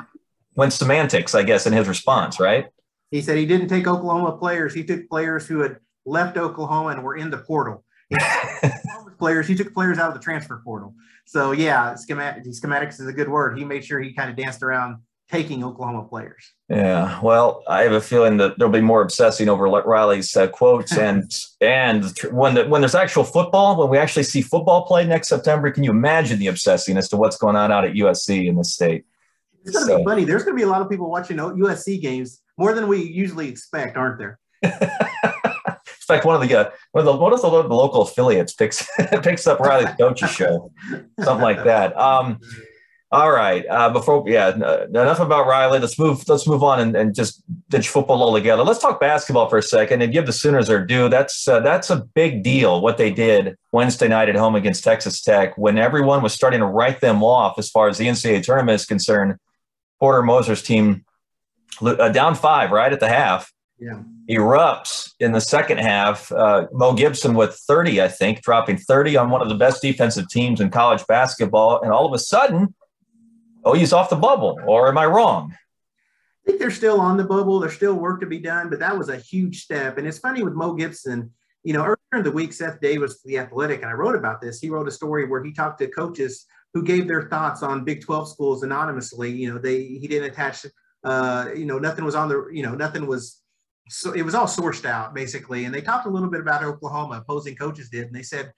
went 0.54 0.73
semantics, 0.73 1.35
I 1.35 1.42
guess, 1.42 1.66
in 1.66 1.73
his 1.73 1.88
response, 1.88 2.38
right? 2.38 2.66
He 3.11 3.23
said 3.23 3.38
he 3.38 3.47
didn't 3.47 3.69
take 3.69 3.87
Oklahoma 3.87 4.37
players. 4.37 4.73
He 4.73 4.85
took 4.85 5.09
players 5.09 5.47
who 5.47 5.61
had 5.61 5.79
left 6.07 6.37
Oklahoma 6.37 6.90
and 6.90 7.02
were 7.02 7.17
in 7.17 7.31
the 7.31 7.38
portal. 7.38 7.85
He 8.09 8.17
players. 9.19 9.47
He 9.47 9.55
took 9.55 9.73
players 9.73 9.99
out 9.99 10.09
of 10.09 10.14
the 10.14 10.21
transfer 10.21 10.61
portal. 10.64 10.95
So 11.26 11.52
yeah, 11.52 11.95
schematic, 11.95 12.45
schematics 12.47 13.00
is 13.00 13.07
a 13.07 13.12
good 13.12 13.29
word. 13.29 13.59
He 13.59 13.64
made 13.64 13.85
sure 13.85 14.00
he 14.00 14.12
kind 14.12 14.31
of 14.31 14.37
danced 14.37 14.62
around 14.62 14.99
taking 15.31 15.62
Oklahoma 15.62 16.05
players. 16.09 16.52
Yeah, 16.69 17.21
well, 17.23 17.62
I 17.69 17.83
have 17.83 17.93
a 17.93 18.00
feeling 18.00 18.37
that 18.38 18.59
there'll 18.59 18.73
be 18.73 18.81
more 18.81 19.02
obsessing 19.02 19.49
over 19.49 19.64
Riley's 19.67 20.37
uh, 20.37 20.49
quotes 20.49 20.97
and 21.09 21.33
and 21.61 22.05
when 22.33 22.55
the, 22.55 22.67
when 22.67 22.81
there's 22.81 22.97
actual 22.97 23.25
football, 23.25 23.76
when 23.76 23.90
we 23.90 23.99
actually 23.99 24.25
see 24.25 24.43
football 24.43 24.87
play 24.87 25.07
next 25.07 25.29
September, 25.29 25.71
can 25.71 25.85
you 25.85 25.90
imagine 25.90 26.38
the 26.38 26.49
obsessing 26.49 26.97
as 26.97 27.09
to 27.11 27.17
what's 27.17 27.37
going 27.37 27.57
on 27.57 27.71
out 27.71 27.85
at 27.85 27.93
USC 27.93 28.49
in 28.49 28.57
the 28.57 28.64
state? 28.64 29.05
It's 29.62 29.73
going 29.73 29.87
to 29.87 29.93
so. 29.93 29.99
be 29.99 30.05
funny. 30.05 30.25
There's 30.25 30.43
going 30.43 30.57
to 30.57 30.61
be 30.61 30.64
a 30.64 30.71
lot 30.71 30.81
of 30.81 30.88
people 30.88 31.11
watching 31.11 31.37
USC 31.37 32.00
games 32.00 32.40
more 32.61 32.75
than 32.75 32.87
we 32.87 33.02
usually 33.02 33.49
expect, 33.49 33.97
aren't 33.97 34.19
there? 34.19 34.38
in 34.62 34.71
fact, 36.07 36.26
one 36.26 36.40
of 36.40 36.47
the 36.47 36.55
uh, 36.55 36.71
one 36.93 37.07
of 37.07 37.12
the 37.12 37.19
one 37.19 37.33
of 37.33 37.40
the, 37.40 37.75
local 37.75 38.02
affiliates 38.02 38.52
picks 38.52 38.87
picks 39.23 39.47
up 39.47 39.59
Riley's 39.59 39.95
coach's 39.97 40.31
show, 40.31 40.71
something 41.19 41.43
like 41.43 41.64
that. 41.64 41.99
Um, 41.99 42.38
all 43.12 43.33
right. 43.33 43.64
Uh, 43.67 43.90
before, 43.90 44.23
yeah, 44.29 44.55
enough 44.85 45.19
about 45.19 45.47
Riley. 45.47 45.81
Let's 45.81 45.99
move. 45.99 46.29
Let's 46.29 46.47
move 46.47 46.62
on 46.62 46.79
and, 46.81 46.95
and 46.95 47.14
just 47.14 47.43
ditch 47.71 47.88
football 47.88 48.23
altogether. 48.23 48.62
Let's 48.62 48.79
talk 48.79 49.00
basketball 49.00 49.49
for 49.49 49.59
a 49.59 49.62
second 49.62 50.02
and 50.02 50.12
give 50.12 50.26
the 50.26 50.33
Sooners 50.33 50.69
their 50.69 50.85
due. 50.85 51.09
That's 51.09 51.49
uh, 51.49 51.61
that's 51.61 51.88
a 51.88 52.05
big 52.14 52.45
deal. 52.45 52.83
What 52.83 52.99
they 52.99 53.11
did 53.11 53.57
Wednesday 53.73 54.07
night 54.07 54.29
at 54.29 54.37
home 54.37 54.55
against 54.55 54.85
Texas 54.85 55.23
Tech, 55.23 55.57
when 55.57 55.79
everyone 55.79 56.23
was 56.23 56.35
starting 56.35 56.61
to 56.61 56.67
write 56.67 57.00
them 57.00 57.25
off 57.25 57.59
as 57.59 57.71
far 57.71 57.88
as 57.88 57.97
the 57.97 58.07
NCAA 58.07 58.45
tournament 58.45 58.76
is 58.76 58.87
concerned. 58.87 59.37
Porter 59.99 60.23
Moser's 60.23 60.62
team 60.62 61.05
uh, 61.83 62.09
down 62.11 62.35
five 62.35 62.71
right 62.71 62.93
at 62.93 63.00
the 63.00 63.09
half. 63.09 63.53
Yeah. 63.79 64.03
Erupts 64.29 65.12
in 65.21 65.33
the 65.33 65.41
second 65.41 65.79
half. 65.79 66.31
Uh, 66.31 66.67
Mo 66.73 66.93
Gibson 66.93 67.35
with 67.35 67.55
30, 67.67 68.03
I 68.03 68.09
think, 68.09 68.43
dropping 68.43 68.77
30 68.77 69.17
on 69.17 69.31
one 69.31 69.41
of 69.41 69.49
the 69.49 69.55
best 69.55 69.81
defensive 69.81 70.29
teams 70.29 70.61
in 70.61 70.71
college 70.71 71.05
basketball. 71.07 71.81
And 71.81 71.91
all 71.91 72.07
of 72.07 72.12
a 72.12 72.19
sudden, 72.19 72.75
oh, 73.65 73.73
he's 73.73 73.93
off 73.93 74.11
the 74.11 74.17
bubble. 74.17 74.59
Or 74.67 74.89
am 74.89 74.99
I 74.99 75.07
wrong? 75.07 75.55
I 75.55 76.50
think 76.50 76.59
they're 76.59 76.71
still 76.71 77.00
on 77.00 77.17
the 77.17 77.25
bubble. 77.25 77.59
There's 77.59 77.75
still 77.75 77.95
work 77.95 78.21
to 78.21 78.27
be 78.27 78.39
done, 78.39 78.71
but 78.71 78.79
that 78.81 78.97
was 78.97 79.09
a 79.09 79.17
huge 79.17 79.62
step. 79.62 79.99
And 79.99 80.07
it's 80.07 80.19
funny 80.19 80.43
with 80.43 80.55
Mo 80.55 80.75
Gibson, 80.75 81.31
you 81.65 81.73
know, 81.73 81.83
earlier 81.83 81.97
in 82.15 82.23
the 82.23 82.31
week, 82.31 82.53
Seth 82.53 82.81
Davis, 82.81 83.21
the 83.25 83.39
athletic, 83.39 83.83
and 83.83 83.91
I 83.91 83.95
wrote 83.95 84.17
about 84.17 84.41
this. 84.41 84.61
He 84.61 84.71
wrote 84.71 84.89
a 84.89 84.93
story 84.93 85.27
where 85.27 85.43
he 85.43 85.53
talked 85.53 85.79
to 85.81 85.89
coaches 85.89 86.47
who 86.73 86.83
gave 86.83 87.09
their 87.09 87.29
thoughts 87.29 87.62
on 87.62 87.85
Big 87.85 88.03
12 88.03 88.31
schools 88.31 88.62
anonymously. 88.62 89.31
You 89.31 89.53
know, 89.53 89.59
they 89.59 89.85
he 89.85 90.07
didn't 90.07 90.31
attach 90.31 90.65
uh, 91.04 91.49
you 91.54 91.64
know, 91.64 91.78
nothing 91.78 92.04
was 92.04 92.14
on 92.14 92.28
the, 92.28 92.49
you 92.52 92.62
know, 92.62 92.75
nothing 92.75 93.07
was 93.07 93.40
so 93.88 94.12
it 94.12 94.23
was 94.23 94.35
all 94.35 94.47
sourced 94.47 94.85
out 94.85 95.14
basically, 95.14 95.64
and 95.64 95.75
they 95.75 95.80
talked 95.80 96.07
a 96.07 96.11
little 96.11 96.30
bit 96.30 96.40
about 96.40 96.62
Oklahoma. 96.62 97.19
Opposing 97.19 97.57
coaches 97.57 97.88
did, 97.90 98.07
and 98.07 98.14
they 98.14 98.23
said 98.23 98.52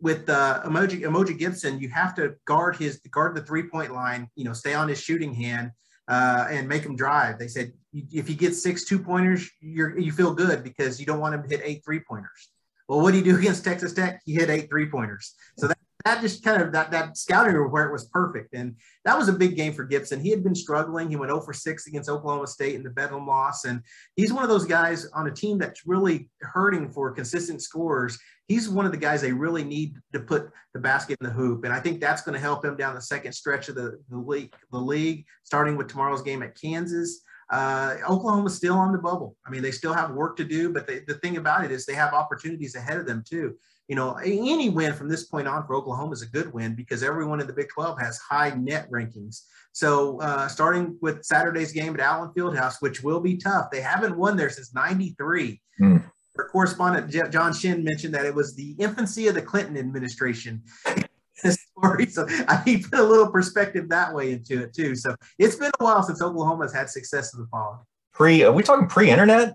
with 0.00 0.28
uh, 0.28 0.62
Emoji, 0.64 1.00
Umoja 1.00 1.36
Gibson, 1.36 1.80
you 1.80 1.88
have 1.90 2.14
to 2.14 2.34
guard 2.46 2.76
his 2.76 3.00
guard 3.10 3.34
the 3.34 3.42
three 3.42 3.64
point 3.64 3.92
line. 3.92 4.28
You 4.36 4.44
know, 4.44 4.52
stay 4.52 4.74
on 4.74 4.88
his 4.88 5.00
shooting 5.00 5.34
hand 5.34 5.70
uh, 6.08 6.46
and 6.50 6.68
make 6.68 6.82
him 6.82 6.96
drive. 6.96 7.38
They 7.38 7.48
said 7.48 7.72
if 7.92 8.28
you 8.28 8.34
get 8.34 8.54
six 8.54 8.84
two 8.84 8.98
pointers, 8.98 9.50
you're, 9.60 9.98
you 9.98 10.12
feel 10.12 10.34
good 10.34 10.64
because 10.64 10.98
you 10.98 11.06
don't 11.06 11.20
want 11.20 11.34
him 11.34 11.42
to 11.42 11.48
hit 11.48 11.60
eight 11.64 11.82
three 11.84 12.00
pointers. 12.00 12.50
Well, 12.88 13.00
what 13.00 13.12
do 13.12 13.18
you 13.18 13.24
do 13.32 13.36
against 13.38 13.64
Texas 13.64 13.92
Tech? 13.92 14.20
He 14.24 14.34
hit 14.34 14.50
eight 14.50 14.68
three 14.68 14.88
pointers. 14.88 15.34
So 15.58 15.68
that, 15.68 15.78
that 16.04 16.20
just 16.20 16.44
kind 16.44 16.60
of 16.60 16.72
that 16.72 16.90
that 16.90 17.16
scouting 17.16 17.54
report 17.54 17.90
was 17.90 18.04
perfect, 18.08 18.54
and 18.54 18.76
that 19.04 19.16
was 19.16 19.28
a 19.28 19.32
big 19.32 19.56
game 19.56 19.72
for 19.72 19.84
Gibson. 19.84 20.20
He 20.20 20.30
had 20.30 20.44
been 20.44 20.54
struggling. 20.54 21.08
He 21.08 21.16
went 21.16 21.30
0 21.30 21.40
for 21.40 21.54
6 21.54 21.86
against 21.86 22.10
Oklahoma 22.10 22.46
State 22.46 22.74
in 22.74 22.82
the 22.82 22.90
Bedlam 22.90 23.26
loss, 23.26 23.64
and 23.64 23.80
he's 24.14 24.32
one 24.32 24.42
of 24.42 24.50
those 24.50 24.66
guys 24.66 25.06
on 25.14 25.26
a 25.26 25.30
team 25.32 25.56
that's 25.56 25.86
really 25.86 26.28
hurting 26.42 26.90
for 26.90 27.10
consistent 27.12 27.62
scores. 27.62 28.18
He's 28.48 28.68
one 28.68 28.84
of 28.84 28.92
the 28.92 28.98
guys 28.98 29.22
they 29.22 29.32
really 29.32 29.64
need 29.64 29.94
to 30.12 30.20
put 30.20 30.50
the 30.74 30.80
basket 30.80 31.16
in 31.22 31.26
the 31.26 31.32
hoop, 31.32 31.64
and 31.64 31.72
I 31.72 31.80
think 31.80 32.00
that's 32.00 32.22
going 32.22 32.34
to 32.34 32.40
help 32.40 32.62
him 32.62 32.76
down 32.76 32.94
the 32.94 33.00
second 33.00 33.32
stretch 33.32 33.70
of 33.70 33.74
the, 33.74 33.98
the 34.10 34.18
league. 34.18 34.52
The 34.72 34.78
league, 34.78 35.24
starting 35.42 35.76
with 35.76 35.88
tomorrow's 35.88 36.22
game 36.22 36.42
at 36.42 36.60
Kansas. 36.60 37.22
Uh, 37.50 37.96
Oklahoma's 38.08 38.56
still 38.56 38.74
on 38.74 38.92
the 38.92 38.98
bubble. 38.98 39.36
I 39.46 39.50
mean, 39.50 39.62
they 39.62 39.70
still 39.70 39.92
have 39.92 40.10
work 40.12 40.36
to 40.38 40.44
do, 40.44 40.72
but 40.72 40.86
they, 40.86 41.00
the 41.06 41.14
thing 41.14 41.36
about 41.36 41.64
it 41.64 41.70
is 41.70 41.84
they 41.84 41.94
have 41.94 42.14
opportunities 42.14 42.74
ahead 42.74 42.98
of 42.98 43.06
them 43.06 43.22
too 43.26 43.54
you 43.88 43.96
know, 43.96 44.14
any 44.14 44.70
win 44.70 44.94
from 44.94 45.08
this 45.08 45.24
point 45.24 45.46
on 45.46 45.66
for 45.66 45.74
Oklahoma 45.74 46.12
is 46.12 46.22
a 46.22 46.26
good 46.26 46.52
win 46.52 46.74
because 46.74 47.02
everyone 47.02 47.40
in 47.40 47.46
the 47.46 47.52
Big 47.52 47.68
12 47.68 48.00
has 48.00 48.18
high 48.18 48.50
net 48.50 48.90
rankings. 48.90 49.42
So 49.72 50.20
uh, 50.20 50.48
starting 50.48 50.96
with 51.02 51.24
Saturday's 51.24 51.72
game 51.72 51.94
at 51.94 52.00
Allen 52.00 52.30
Fieldhouse, 52.36 52.80
which 52.80 53.02
will 53.02 53.20
be 53.20 53.36
tough. 53.36 53.70
They 53.70 53.80
haven't 53.80 54.16
won 54.16 54.36
there 54.36 54.50
since 54.50 54.74
93. 54.74 55.60
Mm. 55.80 56.02
Our 56.38 56.48
correspondent 56.48 57.10
John 57.30 57.52
Shin 57.52 57.84
mentioned 57.84 58.14
that 58.14 58.26
it 58.26 58.34
was 58.34 58.54
the 58.54 58.72
infancy 58.78 59.28
of 59.28 59.34
the 59.34 59.42
Clinton 59.42 59.76
administration. 59.76 60.62
story. 61.36 62.06
So 62.06 62.26
I 62.48 62.82
put 62.90 62.98
a 62.98 63.02
little 63.02 63.30
perspective 63.30 63.88
that 63.88 64.14
way 64.14 64.32
into 64.32 64.62
it 64.62 64.74
too. 64.74 64.94
So 64.94 65.14
it's 65.38 65.56
been 65.56 65.70
a 65.78 65.84
while 65.84 66.02
since 66.02 66.22
Oklahoma's 66.22 66.72
had 66.72 66.88
success 66.88 67.34
in 67.34 67.40
the 67.40 67.46
fall. 67.48 67.86
Pre, 68.12 68.44
are 68.44 68.52
we 68.52 68.62
talking 68.62 68.86
pre-internet? 68.86 69.54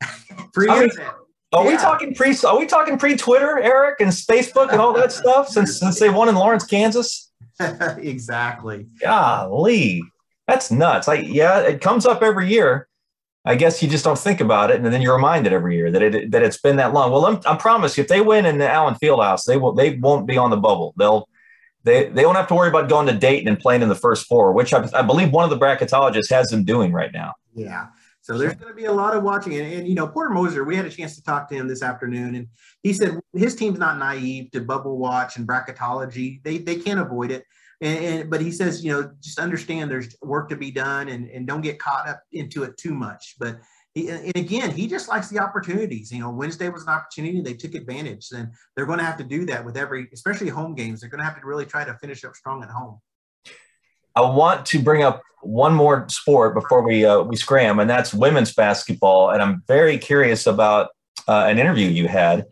pre-internet. 0.52 1.14
Are 1.54 1.64
yeah. 1.64 1.70
we 1.70 1.76
talking 1.76 2.14
pre? 2.14 2.36
Are 2.44 2.58
we 2.58 2.66
talking 2.66 2.98
pre 2.98 3.16
Twitter, 3.16 3.58
Eric, 3.60 4.00
and 4.00 4.10
Facebook 4.10 4.72
and 4.72 4.80
all 4.80 4.92
that 4.94 5.12
stuff 5.22 5.48
since 5.48 5.78
since 5.78 6.00
they 6.00 6.10
won 6.10 6.28
in 6.28 6.34
Lawrence, 6.34 6.64
Kansas? 6.64 7.30
exactly. 7.60 8.86
Golly, 9.00 10.02
that's 10.48 10.70
nuts. 10.70 11.06
I 11.08 11.14
yeah, 11.14 11.60
it 11.60 11.80
comes 11.80 12.06
up 12.06 12.22
every 12.22 12.48
year. 12.48 12.88
I 13.46 13.54
guess 13.56 13.82
you 13.82 13.88
just 13.88 14.04
don't 14.04 14.18
think 14.18 14.40
about 14.40 14.70
it, 14.70 14.76
and 14.76 14.86
then 14.86 15.02
you're 15.02 15.14
reminded 15.14 15.52
every 15.52 15.76
year 15.76 15.90
that 15.90 16.02
it 16.02 16.30
that 16.32 16.42
it's 16.42 16.58
been 16.58 16.76
that 16.76 16.92
long. 16.92 17.12
Well, 17.12 17.26
I'm, 17.26 17.40
I 17.46 17.56
promise 17.56 17.96
you, 17.96 18.02
if 18.02 18.08
they 18.08 18.20
win 18.20 18.46
in 18.46 18.58
the 18.58 18.68
Allen 18.68 18.94
Fieldhouse, 18.94 19.44
they 19.44 19.56
will 19.56 19.72
they 19.72 19.96
won't 19.96 20.26
be 20.26 20.36
on 20.36 20.50
the 20.50 20.56
bubble. 20.56 20.94
They'll 20.96 21.28
they 21.84 22.08
they 22.08 22.24
won't 22.24 22.38
have 22.38 22.48
to 22.48 22.54
worry 22.54 22.68
about 22.68 22.88
going 22.88 23.06
to 23.06 23.12
Dayton 23.12 23.46
and 23.46 23.58
playing 23.58 23.82
in 23.82 23.88
the 23.88 23.94
first 23.94 24.26
four, 24.26 24.52
which 24.52 24.72
I, 24.72 24.88
I 24.94 25.02
believe 25.02 25.30
one 25.30 25.44
of 25.44 25.50
the 25.50 25.64
bracketologists 25.64 26.30
has 26.30 26.48
them 26.48 26.64
doing 26.64 26.92
right 26.92 27.12
now. 27.12 27.34
Yeah. 27.54 27.88
So 28.24 28.38
there's 28.38 28.54
going 28.54 28.72
to 28.72 28.74
be 28.74 28.86
a 28.86 28.92
lot 28.92 29.14
of 29.14 29.22
watching. 29.22 29.54
And, 29.54 29.70
and, 29.70 29.86
you 29.86 29.94
know, 29.94 30.08
Porter 30.08 30.30
Moser, 30.30 30.64
we 30.64 30.74
had 30.74 30.86
a 30.86 30.90
chance 30.90 31.14
to 31.16 31.22
talk 31.22 31.46
to 31.50 31.54
him 31.54 31.68
this 31.68 31.82
afternoon, 31.82 32.36
and 32.36 32.48
he 32.82 32.94
said 32.94 33.20
his 33.34 33.54
team's 33.54 33.78
not 33.78 33.98
naive 33.98 34.50
to 34.52 34.62
bubble 34.62 34.96
watch 34.96 35.36
and 35.36 35.46
bracketology. 35.46 36.42
They 36.42 36.56
they 36.56 36.76
can't 36.76 36.98
avoid 36.98 37.30
it. 37.30 37.44
And, 37.82 38.04
and, 38.04 38.30
but 38.30 38.40
he 38.40 38.50
says, 38.50 38.82
you 38.82 38.92
know, 38.92 39.10
just 39.20 39.38
understand 39.38 39.90
there's 39.90 40.16
work 40.22 40.48
to 40.48 40.56
be 40.56 40.70
done, 40.70 41.10
and 41.10 41.28
and 41.28 41.46
don't 41.46 41.60
get 41.60 41.78
caught 41.78 42.08
up 42.08 42.22
into 42.32 42.62
it 42.62 42.78
too 42.78 42.94
much. 42.94 43.34
But 43.38 43.60
he, 43.92 44.08
and 44.08 44.34
again, 44.36 44.70
he 44.70 44.86
just 44.86 45.06
likes 45.06 45.28
the 45.28 45.38
opportunities. 45.38 46.10
You 46.10 46.20
know, 46.20 46.30
Wednesday 46.30 46.70
was 46.70 46.84
an 46.84 46.94
opportunity; 46.94 47.42
they 47.42 47.52
took 47.52 47.74
advantage, 47.74 48.28
and 48.34 48.48
they're 48.74 48.86
going 48.86 49.00
to 49.00 49.04
have 49.04 49.18
to 49.18 49.24
do 49.24 49.44
that 49.44 49.62
with 49.62 49.76
every, 49.76 50.08
especially 50.14 50.48
home 50.48 50.74
games. 50.74 51.02
They're 51.02 51.10
going 51.10 51.18
to 51.18 51.26
have 51.26 51.38
to 51.38 51.46
really 51.46 51.66
try 51.66 51.84
to 51.84 51.92
finish 51.98 52.24
up 52.24 52.34
strong 52.34 52.62
at 52.62 52.70
home. 52.70 53.00
I 54.16 54.20
want 54.22 54.66
to 54.66 54.78
bring 54.78 55.02
up 55.02 55.22
one 55.42 55.74
more 55.74 56.06
sport 56.08 56.54
before 56.54 56.82
we 56.82 57.04
uh, 57.04 57.20
we 57.22 57.36
scram, 57.36 57.78
and 57.78 57.88
that's 57.88 58.14
women's 58.14 58.52
basketball. 58.52 59.30
And 59.30 59.42
I'm 59.42 59.62
very 59.66 59.98
curious 59.98 60.46
about 60.46 60.90
uh, 61.28 61.46
an 61.48 61.58
interview 61.58 61.88
you 61.88 62.08
had. 62.08 62.46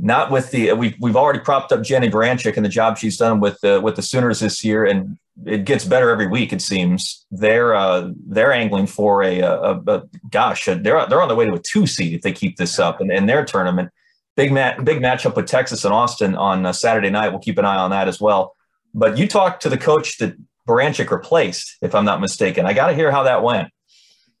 Not 0.00 0.30
with 0.30 0.50
the 0.50 0.72
we've 0.74 0.94
we've 1.00 1.16
already 1.16 1.40
propped 1.40 1.72
up 1.72 1.82
Jennie 1.82 2.10
Baranczyk 2.10 2.56
and 2.56 2.64
the 2.64 2.70
job 2.70 2.98
she's 2.98 3.16
done 3.16 3.40
with 3.40 3.60
the 3.62 3.80
with 3.80 3.96
the 3.96 4.02
Sooners 4.02 4.40
this 4.40 4.64
year, 4.64 4.84
and 4.84 5.18
it 5.44 5.64
gets 5.64 5.84
better 5.84 6.10
every 6.10 6.28
week. 6.28 6.52
It 6.52 6.62
seems 6.62 7.26
they're 7.32 7.74
uh, 7.74 8.10
they're 8.26 8.52
angling 8.52 8.86
for 8.86 9.22
a, 9.24 9.40
a, 9.40 9.80
a 9.86 10.02
gosh 10.30 10.66
they're 10.66 11.06
they're 11.06 11.22
on 11.22 11.28
the 11.28 11.34
way 11.34 11.46
to 11.46 11.54
a 11.54 11.58
two 11.58 11.86
seed 11.86 12.14
if 12.14 12.22
they 12.22 12.32
keep 12.32 12.56
this 12.56 12.78
up 12.78 13.00
in, 13.00 13.10
in 13.10 13.26
their 13.26 13.44
tournament. 13.44 13.90
Big 14.36 14.52
mat 14.52 14.84
big 14.84 15.00
matchup 15.00 15.34
with 15.34 15.46
Texas 15.46 15.84
and 15.84 15.92
Austin 15.92 16.36
on 16.36 16.64
uh, 16.64 16.72
Saturday 16.72 17.10
night. 17.10 17.30
We'll 17.30 17.40
keep 17.40 17.58
an 17.58 17.64
eye 17.64 17.76
on 17.76 17.90
that 17.90 18.06
as 18.06 18.20
well. 18.20 18.54
But 18.94 19.18
you 19.18 19.26
talked 19.26 19.62
to 19.62 19.68
the 19.68 19.78
coach 19.78 20.18
that 20.18 20.36
Baranczyk 20.68 21.10
replaced, 21.10 21.78
if 21.80 21.94
I'm 21.94 22.04
not 22.04 22.20
mistaken. 22.20 22.66
I 22.66 22.74
got 22.74 22.88
to 22.88 22.94
hear 22.94 23.10
how 23.10 23.22
that 23.22 23.42
went. 23.42 23.68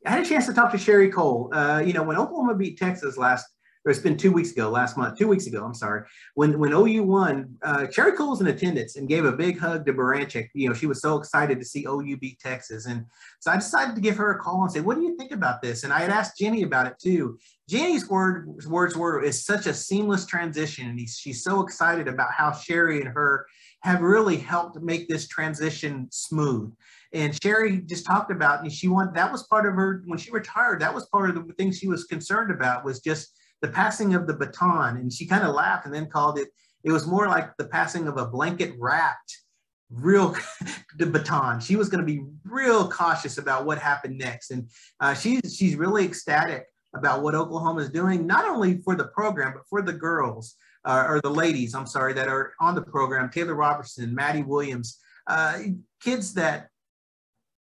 I 0.06 0.10
had 0.10 0.24
a 0.24 0.28
chance 0.28 0.46
to 0.46 0.52
talk 0.52 0.70
to 0.72 0.78
Sherri 0.78 1.10
Coale. 1.10 1.48
Uh, 1.52 1.82
you 1.84 1.92
know, 1.92 2.02
when 2.02 2.16
Oklahoma 2.16 2.54
beat 2.54 2.78
Texas 2.78 3.16
last, 3.16 3.46
or 3.84 3.90
it's 3.90 4.00
been 4.00 4.16
two 4.16 4.32
weeks 4.32 4.52
ago, 4.52 4.68
last 4.68 4.96
month, 4.96 5.18
two 5.18 5.26
weeks 5.28 5.46
ago, 5.46 5.64
I'm 5.64 5.74
sorry. 5.74 6.02
When 6.34 6.58
when 6.58 6.72
OU 6.72 7.04
won, 7.04 7.56
uh, 7.62 7.86
Sherri 7.90 8.12
Coale 8.12 8.30
was 8.30 8.40
in 8.40 8.48
attendance 8.48 8.96
and 8.96 9.08
gave 9.08 9.24
a 9.24 9.32
big 9.32 9.58
hug 9.58 9.86
to 9.86 9.92
Baranczyk. 9.92 10.48
You 10.52 10.68
know, 10.68 10.74
she 10.74 10.86
was 10.86 11.00
so 11.00 11.16
excited 11.16 11.58
to 11.58 11.64
see 11.64 11.86
OU 11.88 12.18
beat 12.18 12.38
Texas. 12.38 12.86
And 12.86 13.06
so 13.40 13.50
I 13.50 13.56
decided 13.56 13.94
to 13.94 14.00
give 14.00 14.16
her 14.16 14.32
a 14.32 14.38
call 14.38 14.62
and 14.62 14.70
say, 14.70 14.80
what 14.80 14.96
do 14.96 15.02
you 15.02 15.16
think 15.16 15.32
about 15.32 15.62
this? 15.62 15.84
And 15.84 15.92
I 15.92 16.00
had 16.00 16.10
asked 16.10 16.38
Jennie 16.38 16.62
about 16.62 16.86
it 16.86 16.98
too. 16.98 17.38
Jennie's 17.68 18.08
word, 18.08 18.48
words 18.66 18.96
were, 18.96 19.22
it's 19.22 19.44
such 19.44 19.66
a 19.66 19.74
seamless 19.74 20.26
transition. 20.26 20.88
And 20.88 21.08
she's 21.08 21.42
so 21.42 21.60
excited 21.62 22.08
about 22.08 22.32
how 22.32 22.52
Sherri 22.52 23.00
and 23.00 23.08
her 23.08 23.46
have 23.80 24.02
really 24.02 24.36
helped 24.36 24.80
make 24.80 25.08
this 25.08 25.28
transition 25.28 26.08
smooth. 26.10 26.72
And 27.12 27.38
Sherri 27.42 27.78
just 27.82 28.04
talked 28.04 28.30
about, 28.30 28.62
and 28.62 28.72
she 28.72 28.88
wanted 28.88 29.14
that 29.14 29.32
was 29.32 29.44
part 29.44 29.66
of 29.66 29.74
her 29.74 30.02
when 30.06 30.18
she 30.18 30.30
retired. 30.30 30.80
That 30.80 30.94
was 30.94 31.06
part 31.06 31.30
of 31.30 31.46
the 31.46 31.54
thing 31.54 31.72
she 31.72 31.88
was 31.88 32.04
concerned 32.04 32.50
about 32.50 32.84
was 32.84 33.00
just 33.00 33.38
the 33.62 33.68
passing 33.68 34.14
of 34.14 34.26
the 34.26 34.34
baton. 34.34 34.96
And 34.96 35.12
she 35.12 35.26
kind 35.26 35.44
of 35.44 35.54
laughed 35.54 35.86
and 35.86 35.94
then 35.94 36.10
called 36.10 36.38
it. 36.38 36.48
It 36.84 36.92
was 36.92 37.06
more 37.06 37.28
like 37.28 37.56
the 37.56 37.66
passing 37.66 38.08
of 38.08 38.18
a 38.18 38.26
blanket 38.26 38.74
wrapped 38.78 39.38
real 39.90 40.36
the 40.98 41.06
baton. 41.06 41.60
She 41.60 41.76
was 41.76 41.88
going 41.88 42.00
to 42.00 42.06
be 42.06 42.22
real 42.44 42.88
cautious 42.88 43.38
about 43.38 43.64
what 43.64 43.78
happened 43.78 44.18
next, 44.18 44.50
and 44.50 44.68
uh, 45.00 45.14
she's 45.14 45.56
she's 45.56 45.76
really 45.76 46.04
ecstatic 46.04 46.66
about 46.94 47.22
what 47.22 47.34
Oklahoma 47.34 47.80
is 47.80 47.90
doing, 47.90 48.26
not 48.26 48.48
only 48.48 48.78
for 48.78 48.94
the 48.94 49.08
program 49.08 49.52
but 49.54 49.66
for 49.68 49.82
the 49.82 49.92
girls 49.92 50.56
uh, 50.84 51.04
or 51.06 51.20
the 51.20 51.30
ladies, 51.30 51.74
I'm 51.74 51.86
sorry, 51.86 52.12
that 52.14 52.28
are 52.28 52.54
on 52.60 52.74
the 52.74 52.82
program, 52.82 53.30
Taylor 53.30 53.54
Robertson, 53.54 54.14
Maddie 54.14 54.42
Williams, 54.42 54.98
uh, 55.26 55.58
kids 56.00 56.32
that 56.34 56.68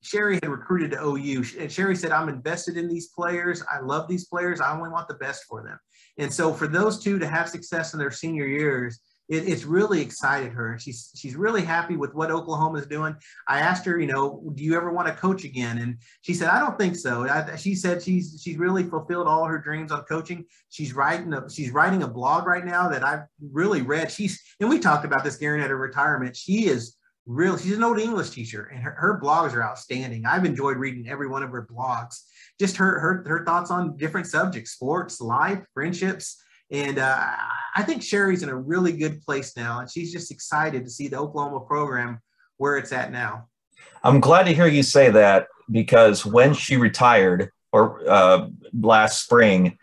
Sherri 0.03 0.35
had 0.35 0.49
recruited 0.49 0.93
to 0.93 1.03
OU. 1.03 1.45
And 1.59 1.73
Sherri 1.73 1.97
said, 1.97 2.13
I'm 2.13 2.29
invested 2.29 2.77
in 2.77 2.89
these 2.89 3.09
players. 3.09 3.63
I 3.71 3.81
love 3.81 4.07
these 4.09 4.27
players. 4.27 4.61
I 4.61 4.73
only 4.73 4.91
want 4.91 5.09
the 5.09 5.15
best 5.15 5.45
for 5.45 5.65
them. 5.65 5.79
And 6.19 6.33
so 6.33 6.53
for 6.53 6.69
those 6.69 7.03
two 7.03 7.19
to 7.19 7.27
have 7.27 7.49
success 7.49 7.93
in 7.93 7.99
their 7.99 8.13
senior 8.13 8.47
years, 8.47 9.01
it, 9.29 9.49
it's 9.49 9.65
really 9.65 10.01
excited 10.01 10.53
her. 10.53 10.79
She's 10.79 11.11
she's 11.15 11.37
really 11.37 11.63
happy 11.63 11.97
with 11.97 12.15
what 12.15 12.31
Oklahoma 12.31 12.79
is 12.79 12.87
doing. 12.87 13.17
I 13.49 13.61
asked 13.61 13.85
her, 13.87 13.99
you 13.99 14.07
know, 14.07 14.43
do 14.55 14.63
you 14.63 14.77
ever 14.77 14.93
want 14.93 15.09
to 15.09 15.15
coach 15.15 15.45
again? 15.45 15.79
And 15.79 15.99
she 16.23 16.35
said, 16.35 16.49
I 16.49 16.61
don't 16.61 16.79
think 16.79 16.97
so. 16.97 17.29
I, 17.29 17.57
she 17.57 17.75
said 17.75 18.03
she's 18.03 18.41
she's 18.43 18.57
really 18.57 18.85
fulfilled 18.85 19.27
all 19.27 19.45
her 19.45 19.59
dreams 19.59 19.91
on 19.91 20.03
coaching. 20.03 20.45
She's 20.69 20.95
writing 20.95 21.33
a 21.33 21.49
she's 21.51 21.71
writing 21.73 22.03
a 22.03 22.09
blog 22.09 22.47
right 22.47 22.65
now 22.65 22.89
that 22.89 23.03
I've 23.03 23.25
really 23.41 23.83
read. 23.83 24.11
She's 24.11 24.41
and 24.61 24.69
we 24.69 24.79
talked 24.79 25.05
about 25.05 25.25
this, 25.25 25.37
Guerin, 25.37 25.63
at 25.63 25.71
her 25.71 25.77
retirement. 25.77 26.37
She 26.37 26.67
is 26.67 26.97
real. 27.27 27.57
She's 27.59 27.77
an 27.77 27.85
old 27.85 27.99
English 27.99 28.31
teacher, 28.31 28.71
and 28.73 28.83
her, 28.83 28.93
her 28.93 29.21
blogs 29.21 29.55
are 29.55 29.65
outstanding. 29.65 30.25
I've 30.25 30.45
enjoyed 30.45 30.77
reading 30.77 31.09
every 31.09 31.27
one 31.27 31.43
of 31.43 31.51
her 31.51 31.67
blogs. 31.67 32.21
Just 32.61 32.77
her 32.77 33.01
her 33.01 33.25
her 33.27 33.45
thoughts 33.45 33.71
on 33.71 33.97
different 33.97 34.29
subjects, 34.29 34.71
sports, 34.71 35.21
life, 35.21 35.65
friendships 35.75 36.43
and 36.71 36.99
uh, 36.99 37.27
I 37.77 37.83
think 37.83 38.03
Sherri's 38.03 38.43
in 38.43 38.49
a 38.49 38.57
really 38.57 38.93
good 38.93 39.23
place 39.23 39.57
now, 39.57 39.81
and 39.81 39.91
she's 39.91 40.13
just 40.13 40.31
excited 40.31 40.85
to 40.85 40.91
see 40.91 41.09
the 41.09 41.19
Oklahoma 41.19 41.61
program 41.61 42.21
where 42.57 42.77
it's 42.77 42.93
at 42.93 43.13
now. 43.13 43.49
I'm 44.03 44.21
glad 44.21 44.45
to 44.45 44.55
hear 44.55 44.67
you 44.67 44.83
say 44.83 45.11
that 45.11 45.49
because 45.71 46.25
when 46.25 46.55
she 46.55 46.77
retired 46.77 47.51
or 47.73 48.03
uh, 48.09 48.49
last 48.81 49.23
spring, 49.23 49.79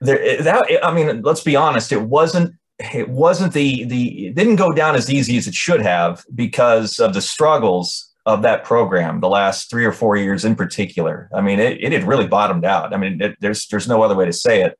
there 0.00 0.42
that 0.42 0.64
I 0.82 0.92
mean, 0.94 1.22
let's 1.22 1.42
be 1.42 1.56
honest, 1.56 1.92
it 1.92 2.02
wasn't 2.02 2.54
it 2.78 3.08
wasn't 3.08 3.52
the 3.52 3.84
the 3.84 4.30
didn't 4.30 4.56
go 4.56 4.72
down 4.72 4.94
as 4.94 5.10
easy 5.10 5.36
as 5.36 5.46
it 5.46 5.54
should 5.54 5.82
have 5.82 6.24
because 6.34 6.98
of 6.98 7.14
the 7.14 7.22
struggles 7.22 8.10
of 8.24 8.42
that 8.42 8.64
program 8.64 9.20
the 9.20 9.28
last 9.28 9.68
three 9.68 9.84
or 9.84 9.92
four 9.92 10.16
years 10.16 10.44
in 10.44 10.54
particular. 10.54 11.28
I 11.34 11.40
mean, 11.40 11.58
it, 11.58 11.82
it 11.82 11.92
had 11.92 12.04
really 12.04 12.26
bottomed 12.26 12.64
out. 12.64 12.94
I 12.94 12.96
mean, 12.96 13.20
it, 13.20 13.36
there's 13.40 13.66
there's 13.66 13.88
no 13.88 14.02
other 14.02 14.14
way 14.14 14.24
to 14.24 14.32
say 14.32 14.62
it 14.62 14.78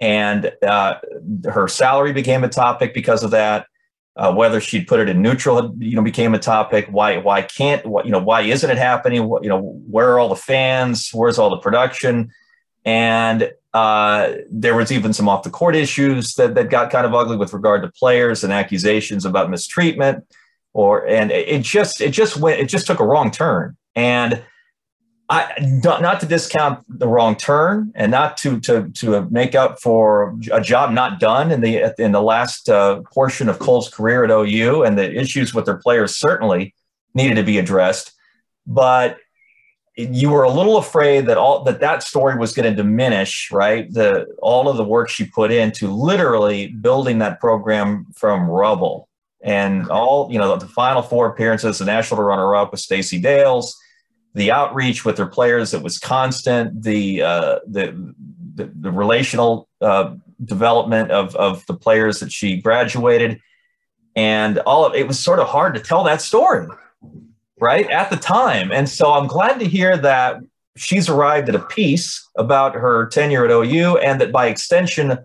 and 0.00 0.52
uh, 0.62 0.98
her 1.44 1.68
salary 1.68 2.12
became 2.12 2.44
a 2.44 2.48
topic 2.48 2.94
because 2.94 3.22
of 3.22 3.30
that. 3.32 3.66
Uh, 4.16 4.34
whether 4.34 4.60
she'd 4.60 4.88
put 4.88 5.00
it 5.00 5.08
in 5.08 5.22
neutral, 5.22 5.74
you 5.78 5.94
know, 5.94 6.02
became 6.02 6.34
a 6.34 6.38
topic. 6.38 6.88
Why? 6.90 7.18
Why 7.18 7.42
can't? 7.42 7.86
What, 7.86 8.06
you 8.06 8.12
know? 8.12 8.18
Why 8.18 8.42
isn't 8.42 8.68
it 8.68 8.76
happening? 8.76 9.28
What, 9.28 9.44
you 9.44 9.48
know, 9.48 9.60
where 9.60 10.10
are 10.12 10.18
all 10.18 10.28
the 10.28 10.36
fans? 10.36 11.10
Where's 11.12 11.38
all 11.38 11.48
the 11.48 11.58
production? 11.58 12.30
And 12.84 13.52
uh, 13.72 14.32
there 14.50 14.74
was 14.74 14.90
even 14.90 15.12
some 15.12 15.28
off 15.28 15.44
the 15.44 15.50
court 15.50 15.76
issues 15.76 16.34
that, 16.34 16.54
that 16.56 16.70
got 16.70 16.90
kind 16.90 17.06
of 17.06 17.14
ugly 17.14 17.36
with 17.36 17.52
regard 17.52 17.82
to 17.82 17.92
players 17.92 18.42
and 18.42 18.52
accusations 18.52 19.24
about 19.24 19.48
mistreatment 19.48 20.24
or 20.72 21.06
and 21.06 21.30
it 21.30 21.62
just 21.62 22.00
it 22.00 22.10
just 22.10 22.36
went 22.36 22.60
it 22.60 22.68
just 22.68 22.86
took 22.86 23.00
a 23.00 23.04
wrong 23.04 23.30
turn 23.30 23.76
and 23.94 24.42
I 25.30 25.54
not 25.60 26.18
to 26.20 26.26
discount 26.26 26.84
the 26.88 27.06
wrong 27.06 27.36
turn 27.36 27.92
and 27.94 28.10
not 28.10 28.36
to 28.38 28.58
to 28.60 28.90
to 28.96 29.28
make 29.30 29.54
up 29.54 29.80
for 29.80 30.36
a 30.52 30.60
job 30.60 30.90
not 30.90 31.20
done 31.20 31.52
in 31.52 31.60
the 31.60 31.94
in 32.02 32.10
the 32.10 32.20
last 32.20 32.68
uh, 32.68 33.02
portion 33.14 33.48
of 33.48 33.60
Coale's 33.60 33.88
career 33.88 34.24
at 34.24 34.30
OU 34.30 34.82
and 34.82 34.98
the 34.98 35.16
issues 35.16 35.54
with 35.54 35.66
their 35.66 35.76
players 35.76 36.16
certainly 36.16 36.74
needed 37.14 37.36
to 37.36 37.44
be 37.44 37.58
addressed. 37.58 38.12
But 38.66 39.18
you 39.96 40.30
were 40.30 40.42
a 40.42 40.50
little 40.50 40.78
afraid 40.78 41.26
that 41.26 41.38
all 41.38 41.62
that 41.62 41.78
that 41.78 42.02
story 42.02 42.36
was 42.36 42.52
going 42.52 42.68
to 42.68 42.74
diminish 42.74 43.52
right? 43.52 43.92
The 43.92 44.26
all 44.42 44.68
of 44.68 44.78
the 44.78 44.84
work 44.84 45.10
she 45.10 45.26
put 45.26 45.52
into 45.52 45.92
literally 45.92 46.66
building 46.66 47.18
that 47.18 47.38
program 47.38 48.06
from 48.16 48.50
rubble. 48.50 49.08
And 49.42 49.88
all 49.90 50.28
you 50.32 50.40
know 50.40 50.56
the 50.56 50.66
final 50.66 51.02
four 51.02 51.28
appearances 51.28 51.78
the 51.78 51.84
national 51.84 52.20
runner 52.20 52.56
up 52.56 52.72
with 52.72 52.80
Stacey 52.80 53.20
Dales 53.20 53.78
the 54.34 54.50
outreach 54.50 55.04
with 55.04 55.16
their 55.16 55.26
players 55.26 55.74
it 55.74 55.82
was 55.82 55.98
constant. 55.98 56.82
The 56.82 57.22
uh, 57.22 57.58
the, 57.66 58.14
the, 58.54 58.70
the 58.74 58.90
relational 58.90 59.68
uh, 59.80 60.14
development 60.44 61.10
of 61.10 61.34
of 61.36 61.64
the 61.66 61.74
players 61.74 62.20
that 62.20 62.32
she 62.32 62.60
graduated. 62.60 63.40
And 64.16 64.58
all 64.60 64.84
of 64.84 64.94
it 64.94 65.06
was 65.06 65.18
sort 65.18 65.38
of 65.38 65.48
hard 65.48 65.74
to 65.74 65.80
tell 65.80 66.04
that 66.04 66.20
story 66.20 66.66
right 67.60 67.88
at 67.90 68.10
the 68.10 68.16
time. 68.16 68.72
And 68.72 68.88
so 68.88 69.12
i'm 69.12 69.26
glad 69.26 69.58
to 69.60 69.66
hear 69.66 69.96
that 69.96 70.40
she's 70.76 71.08
arrived 71.08 71.48
at 71.48 71.54
a 71.54 71.60
piece 71.60 72.28
about 72.36 72.74
her 72.74 73.06
tenure 73.06 73.44
at 73.44 73.50
ou 73.50 73.98
and 73.98 74.20
that 74.20 74.32
by 74.32 74.46
extension 74.46 75.18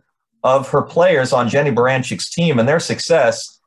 of 0.44 0.70
her 0.70 0.82
players 0.82 1.34
on 1.34 1.50
Jennie 1.50 1.72
baranczyk's 1.72 2.30
team 2.30 2.60
and 2.60 2.68
their 2.68 2.80
success 2.80 3.60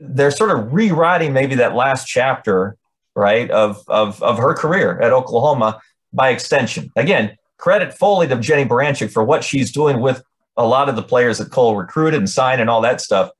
they're 0.00 0.30
sort 0.30 0.50
of 0.50 0.72
rewriting 0.72 1.32
maybe 1.32 1.54
that 1.54 1.74
last 1.74 2.06
chapter 2.06 2.76
right, 3.20 3.50
of, 3.50 3.84
of, 3.86 4.20
of 4.22 4.38
her 4.38 4.54
career 4.54 4.98
at 5.00 5.12
Oklahoma 5.12 5.80
by 6.12 6.30
extension. 6.30 6.90
Again, 6.96 7.36
credit 7.58 7.92
fully 7.94 8.26
to 8.26 8.36
Jennie 8.36 8.68
Baranczyk 8.68 9.12
for 9.12 9.22
what 9.22 9.44
she's 9.44 9.70
doing 9.70 10.00
with 10.00 10.22
a 10.56 10.66
lot 10.66 10.88
of 10.88 10.96
the 10.96 11.02
players 11.02 11.38
that 11.38 11.52
Coale 11.52 11.76
recruited 11.76 12.18
and 12.18 12.28
signed 12.28 12.60
and 12.60 12.68
all 12.68 12.80
that 12.80 13.00
stuff. 13.00 13.30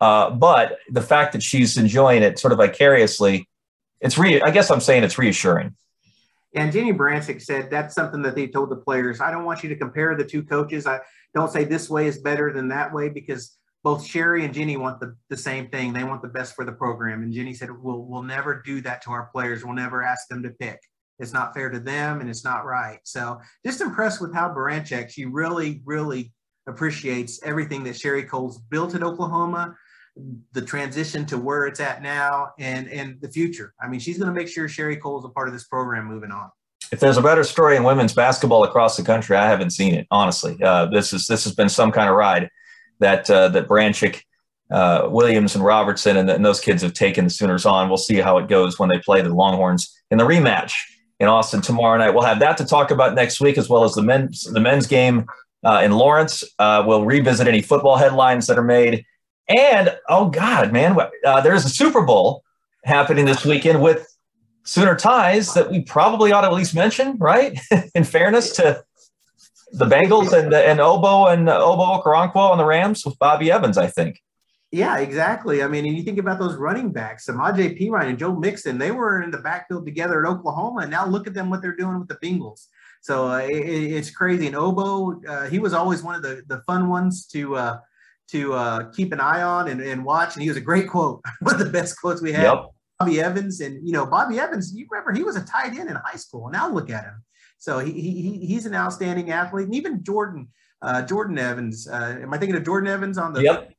Uh, 0.00 0.30
but 0.30 0.78
the 0.90 1.02
fact 1.02 1.32
that 1.32 1.42
she's 1.42 1.76
enjoying 1.76 2.22
it 2.22 2.38
sort 2.38 2.52
of 2.52 2.58
vicariously, 2.58 3.48
it's 4.00 4.16
re- 4.16 4.40
I 4.40 4.50
guess 4.50 4.70
I'm 4.70 4.80
saying 4.80 5.04
it's 5.04 5.18
reassuring. 5.18 5.74
And 6.54 6.72
Jennie 6.72 6.92
Baranczyk 6.92 7.42
said 7.42 7.70
that's 7.70 7.94
something 7.94 8.22
that 8.22 8.34
they 8.34 8.46
told 8.46 8.70
the 8.70 8.76
players. 8.76 9.20
I 9.20 9.30
don't 9.30 9.44
want 9.44 9.62
you 9.62 9.68
to 9.68 9.76
compare 9.76 10.14
the 10.16 10.24
two 10.24 10.42
coaches. 10.42 10.86
I 10.86 11.00
don't 11.34 11.50
say 11.50 11.64
this 11.64 11.90
way 11.90 12.06
is 12.06 12.18
better 12.18 12.52
than 12.52 12.68
that 12.68 12.92
way 12.92 13.08
because 13.08 13.55
both 13.86 14.04
Sherri 14.04 14.44
and 14.44 14.52
Jennie 14.52 14.76
want 14.76 14.98
the, 14.98 15.14
the 15.30 15.36
same 15.36 15.68
thing. 15.68 15.92
They 15.92 16.02
want 16.02 16.20
the 16.20 16.26
best 16.26 16.56
for 16.56 16.64
the 16.64 16.72
program. 16.72 17.22
And 17.22 17.32
Jennie 17.32 17.54
said, 17.54 17.70
we'll, 17.70 18.02
we'll 18.02 18.24
never 18.24 18.60
do 18.66 18.80
that 18.80 19.00
to 19.02 19.12
our 19.12 19.30
players. 19.32 19.64
We'll 19.64 19.76
never 19.76 20.02
ask 20.02 20.26
them 20.26 20.42
to 20.42 20.50
pick. 20.50 20.80
It's 21.20 21.32
not 21.32 21.54
fair 21.54 21.70
to 21.70 21.78
them 21.78 22.20
and 22.20 22.28
it's 22.28 22.42
not 22.42 22.64
right. 22.64 22.98
So 23.04 23.38
just 23.64 23.80
impressed 23.80 24.20
with 24.20 24.34
how 24.34 24.48
Baranczyk, 24.48 25.10
she 25.10 25.24
really, 25.24 25.82
really 25.84 26.32
appreciates 26.66 27.40
everything 27.44 27.84
that 27.84 27.94
Sherri 27.94 28.24
Coale's 28.24 28.58
built 28.58 28.96
at 28.96 29.04
Oklahoma, 29.04 29.76
the 30.50 30.62
transition 30.62 31.24
to 31.26 31.38
where 31.38 31.68
it's 31.68 31.78
at 31.78 32.02
now 32.02 32.54
and, 32.58 32.88
and 32.88 33.20
the 33.20 33.28
future. 33.28 33.72
I 33.80 33.86
mean, 33.86 34.00
she's 34.00 34.18
going 34.18 34.34
to 34.34 34.34
make 34.34 34.48
sure 34.48 34.66
Sherri 34.66 34.96
Coale's 34.96 35.24
a 35.24 35.28
part 35.28 35.46
of 35.46 35.54
this 35.54 35.68
program 35.68 36.06
moving 36.06 36.32
on 36.32 36.50
if 36.92 37.00
there's 37.00 37.16
a 37.16 37.22
better 37.22 37.42
story 37.42 37.74
in 37.74 37.82
women's 37.82 38.14
basketball 38.14 38.62
across 38.62 38.96
the 38.96 39.02
country, 39.02 39.36
I 39.36 39.48
haven't 39.48 39.70
seen 39.70 39.92
it. 39.92 40.06
Honestly, 40.08 40.56
uh, 40.62 40.86
this 40.86 41.12
is 41.12 41.26
this 41.26 41.42
has 41.42 41.52
been 41.52 41.68
some 41.68 41.90
kind 41.90 42.08
of 42.08 42.14
ride 42.14 42.48
that 43.00 43.30
uh, 43.30 43.48
that 43.48 43.68
Baranczyk, 43.68 44.22
uh, 44.70 45.08
Williams, 45.10 45.54
and 45.54 45.64
Robertson 45.64 46.16
and, 46.16 46.30
and, 46.30 46.44
those 46.44 46.60
kids 46.60 46.82
have 46.82 46.92
taken 46.92 47.24
the 47.24 47.30
Sooners 47.30 47.66
on. 47.66 47.88
We'll 47.88 47.98
see 47.98 48.16
how 48.16 48.38
it 48.38 48.48
goes 48.48 48.78
when 48.78 48.88
they 48.88 48.98
play 48.98 49.20
the 49.22 49.34
Longhorns 49.34 49.94
in 50.10 50.18
the 50.18 50.24
rematch 50.24 50.74
in 51.20 51.28
Austin 51.28 51.60
tomorrow 51.60 51.98
night. 51.98 52.10
We'll 52.10 52.24
have 52.24 52.40
that 52.40 52.56
to 52.58 52.64
talk 52.64 52.90
about 52.90 53.14
next 53.14 53.40
week, 53.40 53.58
as 53.58 53.68
well 53.68 53.84
as 53.84 53.94
the 53.94 54.02
men's 54.02 54.42
the 54.42 54.60
men's 54.60 54.86
game 54.86 55.26
uh, 55.64 55.82
in 55.84 55.92
Lawrence. 55.92 56.44
Uh, 56.58 56.84
we'll 56.86 57.04
revisit 57.04 57.48
any 57.48 57.62
football 57.62 57.96
headlines 57.96 58.46
that 58.46 58.58
are 58.58 58.64
made. 58.64 59.04
And 59.48 59.96
oh 60.08 60.28
God, 60.28 60.72
man, 60.72 60.96
uh, 61.24 61.40
there's 61.40 61.64
a 61.64 61.70
Super 61.70 62.02
Bowl 62.02 62.42
happening 62.84 63.26
this 63.26 63.44
weekend 63.44 63.82
with 63.82 64.06
Sooner 64.64 64.96
ties 64.96 65.54
that 65.54 65.70
we 65.70 65.82
probably 65.82 66.32
ought 66.32 66.40
to 66.40 66.48
at 66.48 66.52
least 66.52 66.74
mention, 66.74 67.16
right? 67.18 67.56
in 67.94 68.02
fairness 68.02 68.50
to 68.56 68.82
the 69.72 69.86
Bengals 69.86 70.32
and 70.32 70.52
and 70.52 70.80
Ogbo 70.80 71.32
and 71.32 71.48
uh, 71.48 71.60
Ogbo 71.60 72.02
Okoronkwo 72.02 72.52
and 72.52 72.60
the 72.60 72.64
Rams 72.64 73.04
with 73.04 73.18
Bobby 73.18 73.50
Evans, 73.50 73.78
I 73.78 73.86
think. 73.86 74.20
Yeah, 74.72 74.98
exactly. 74.98 75.62
I 75.62 75.68
mean, 75.68 75.86
and 75.86 75.96
you 75.96 76.02
think 76.02 76.18
about 76.18 76.38
those 76.38 76.56
running 76.56 76.92
backs, 76.92 77.26
Samaje 77.26 77.80
Perine 77.80 78.08
and 78.08 78.18
Joe 78.18 78.34
Mixon, 78.34 78.78
they 78.78 78.90
were 78.90 79.22
in 79.22 79.30
the 79.30 79.38
backfield 79.38 79.86
together 79.86 80.24
at 80.24 80.28
Oklahoma, 80.28 80.82
and 80.82 80.90
now 80.90 81.06
look 81.06 81.26
at 81.26 81.34
them 81.34 81.50
what 81.50 81.62
they're 81.62 81.76
doing 81.76 81.98
with 81.98 82.08
the 82.08 82.16
Bengals. 82.16 82.66
So 83.00 83.28
uh, 83.28 83.38
it, 83.38 83.54
it's 83.54 84.10
crazy. 84.10 84.48
And 84.48 84.56
Ogbo, 84.56 85.26
uh, 85.28 85.48
he 85.48 85.60
was 85.60 85.72
always 85.72 86.02
one 86.02 86.16
of 86.16 86.22
the, 86.22 86.42
the 86.48 86.62
fun 86.66 86.88
ones 86.88 87.26
to 87.28 87.56
uh, 87.56 87.78
to 88.32 88.54
uh, 88.54 88.90
keep 88.90 89.12
an 89.12 89.20
eye 89.20 89.42
on 89.42 89.68
and, 89.68 89.80
and 89.80 90.04
watch. 90.04 90.34
And 90.34 90.42
he 90.42 90.48
was 90.48 90.56
a 90.56 90.62
great 90.62 90.88
quote, 90.88 91.22
one 91.40 91.54
of 91.54 91.60
the 91.60 91.70
best 91.70 92.00
quotes 92.00 92.20
we 92.20 92.32
had. 92.32 92.42
Yep. 92.42 92.64
Bobby 92.98 93.20
Evans, 93.20 93.60
and 93.60 93.86
you 93.86 93.92
know 93.92 94.06
Bobby 94.06 94.38
Evans, 94.40 94.74
you 94.74 94.86
remember 94.90 95.12
he 95.12 95.22
was 95.22 95.36
a 95.36 95.44
tight 95.44 95.76
end 95.78 95.90
in 95.90 95.96
high 95.96 96.16
school. 96.16 96.48
Now 96.50 96.68
look 96.70 96.90
at 96.90 97.04
him. 97.04 97.22
So 97.58 97.78
he, 97.78 97.92
he 97.92 98.46
he's 98.46 98.66
an 98.66 98.74
outstanding 98.74 99.30
athlete, 99.30 99.66
and 99.66 99.74
even 99.74 100.04
Jordan 100.04 100.48
uh, 100.82 101.02
Jordan 101.02 101.38
Evans. 101.38 101.88
Uh, 101.88 102.18
am 102.22 102.32
I 102.32 102.38
thinking 102.38 102.56
of 102.56 102.64
Jordan 102.64 102.88
Evans 102.88 103.18
on 103.18 103.32
the 103.32 103.42
yep. 103.42 103.72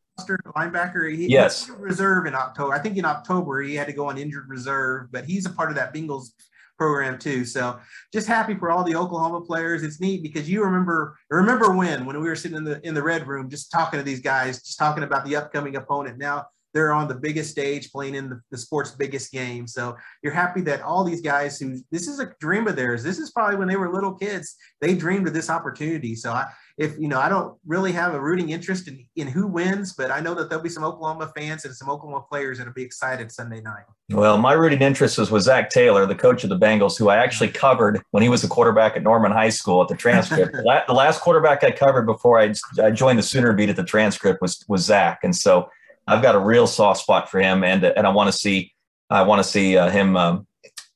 linebacker? 0.56 1.14
He, 1.16 1.28
yes, 1.28 1.70
reserve 1.70 2.26
in 2.26 2.36
October. 2.36 2.74
I 2.74 2.80
think 2.80 2.98
in 2.98 3.06
October 3.06 3.62
he 3.62 3.76
had 3.76 3.88
to 3.88 3.94
go 3.94 4.08
on 4.10 4.18
injured 4.18 4.50
reserve, 4.50 5.12
but 5.12 5.26
he's 5.26 5.46
a 5.46 5.50
part 5.50 5.70
of 5.70 5.76
that 5.76 5.94
Bengals 5.94 6.32
program 6.78 7.18
too. 7.18 7.44
So 7.44 7.80
just 8.14 8.28
happy 8.28 8.56
for 8.56 8.72
all 8.72 8.84
the 8.84 8.96
Oklahoma 8.96 9.42
players. 9.42 9.84
It's 9.84 10.00
neat 10.00 10.24
because 10.24 10.50
you 10.50 10.64
remember 10.64 11.18
remember 11.30 11.76
when 11.76 12.06
when 12.06 12.20
we 12.20 12.28
were 12.28 12.36
sitting 12.36 12.58
in 12.58 12.64
the 12.64 12.86
in 12.86 12.94
the 12.94 13.04
red 13.04 13.28
room 13.28 13.50
just 13.50 13.72
talking 13.72 14.00
to 14.00 14.04
these 14.04 14.22
guys, 14.22 14.62
just 14.62 14.78
talking 14.78 15.04
about 15.04 15.26
the 15.26 15.36
upcoming 15.36 15.76
opponent. 15.76 16.18
Now 16.18 16.48
they're 16.78 16.94
on 16.94 17.08
the 17.08 17.16
biggest 17.16 17.50
stage 17.50 17.92
playing 17.92 18.14
in 18.14 18.30
the, 18.30 18.40
the 18.52 18.58
sport's 18.58 18.92
biggest 18.92 19.32
game. 19.32 19.66
So 19.66 19.98
you're 20.22 20.32
happy 20.32 20.62
that 20.62 20.84
all 20.84 21.04
these 21.04 21.22
guys 21.22 21.60
who 21.60 21.78
this 21.92 22.08
is 22.08 22.20
a 22.20 22.32
dream 22.40 22.68
of 22.68 22.76
theirs. 22.76 23.02
This 23.02 23.18
is 23.18 23.32
probably 23.32 23.56
when 23.56 23.68
they 23.68 23.78
were 23.78 23.92
little 23.92 24.14
kids, 24.14 24.56
they 24.80 24.94
dreamed 24.94 25.28
of 25.28 25.34
this 25.34 25.50
opportunity. 25.50 26.14
So 26.14 26.32
I, 26.32 26.46
if 26.78 26.96
you 27.00 27.08
know, 27.08 27.20
I 27.20 27.30
don't 27.30 27.58
really 27.66 27.92
have 27.94 28.14
a 28.14 28.22
rooting 28.22 28.52
interest 28.52 28.88
in, 28.88 29.04
in 29.16 29.26
who 29.26 29.48
wins, 29.48 29.96
but 29.98 30.12
I 30.12 30.20
know 30.20 30.36
that 30.36 30.50
there'll 30.50 30.64
be 30.64 30.70
some 30.70 30.84
Oklahoma 30.84 31.32
fans 31.36 31.66
and 31.66 31.76
some 31.76 31.90
Oklahoma 31.90 32.24
players 32.30 32.60
that'll 32.60 32.74
be 32.74 32.84
excited 32.84 33.32
Sunday 33.32 33.60
night. 33.60 33.86
Well, 34.12 34.38
my 34.38 34.54
rooting 34.54 34.84
interest 34.84 35.18
was 35.18 35.32
with 35.32 35.42
Zac 35.42 35.72
Taylor, 35.72 36.06
the 36.06 36.14
coach 36.14 36.44
of 36.44 36.52
the 36.52 36.60
Bengals, 36.60 36.96
who 36.96 37.10
I 37.10 37.18
actually 37.18 37.50
covered 37.50 38.04
when 38.12 38.22
he 38.22 38.30
was 38.30 38.44
a 38.44 38.48
quarterback 38.48 38.96
at 38.96 39.02
Norman 39.02 39.32
High 39.32 39.50
School 39.50 39.82
at 39.82 39.88
the 39.88 39.96
transcript. 39.96 40.54
the 40.88 40.94
last 40.94 41.22
quarterback 41.22 41.64
I 41.64 41.72
covered 41.72 42.06
before 42.06 42.40
I, 42.40 42.54
I 42.80 42.92
joined 42.92 43.18
the 43.18 43.24
Sooner 43.24 43.54
beat 43.54 43.70
at 43.70 43.76
the 43.76 43.84
transcript 43.84 44.44
was 44.44 44.64
was 44.68 44.86
Zac, 44.86 45.24
and 45.24 45.36
so 45.36 45.70
I've 46.08 46.22
got 46.22 46.36
a 46.36 46.40
real 46.40 46.68
soft 46.68 47.02
spot 47.02 47.30
for 47.30 47.40
him, 47.40 47.64
and 47.64 47.84
and 47.84 48.08
I 48.08 48.10
want 48.10 48.32
to 48.32 48.38
see 48.38 48.74
I 49.10 49.24
want 49.24 49.44
to 49.44 49.50
see 49.50 49.78
uh, 49.78 49.90
him 49.90 50.16
um, 50.18 50.48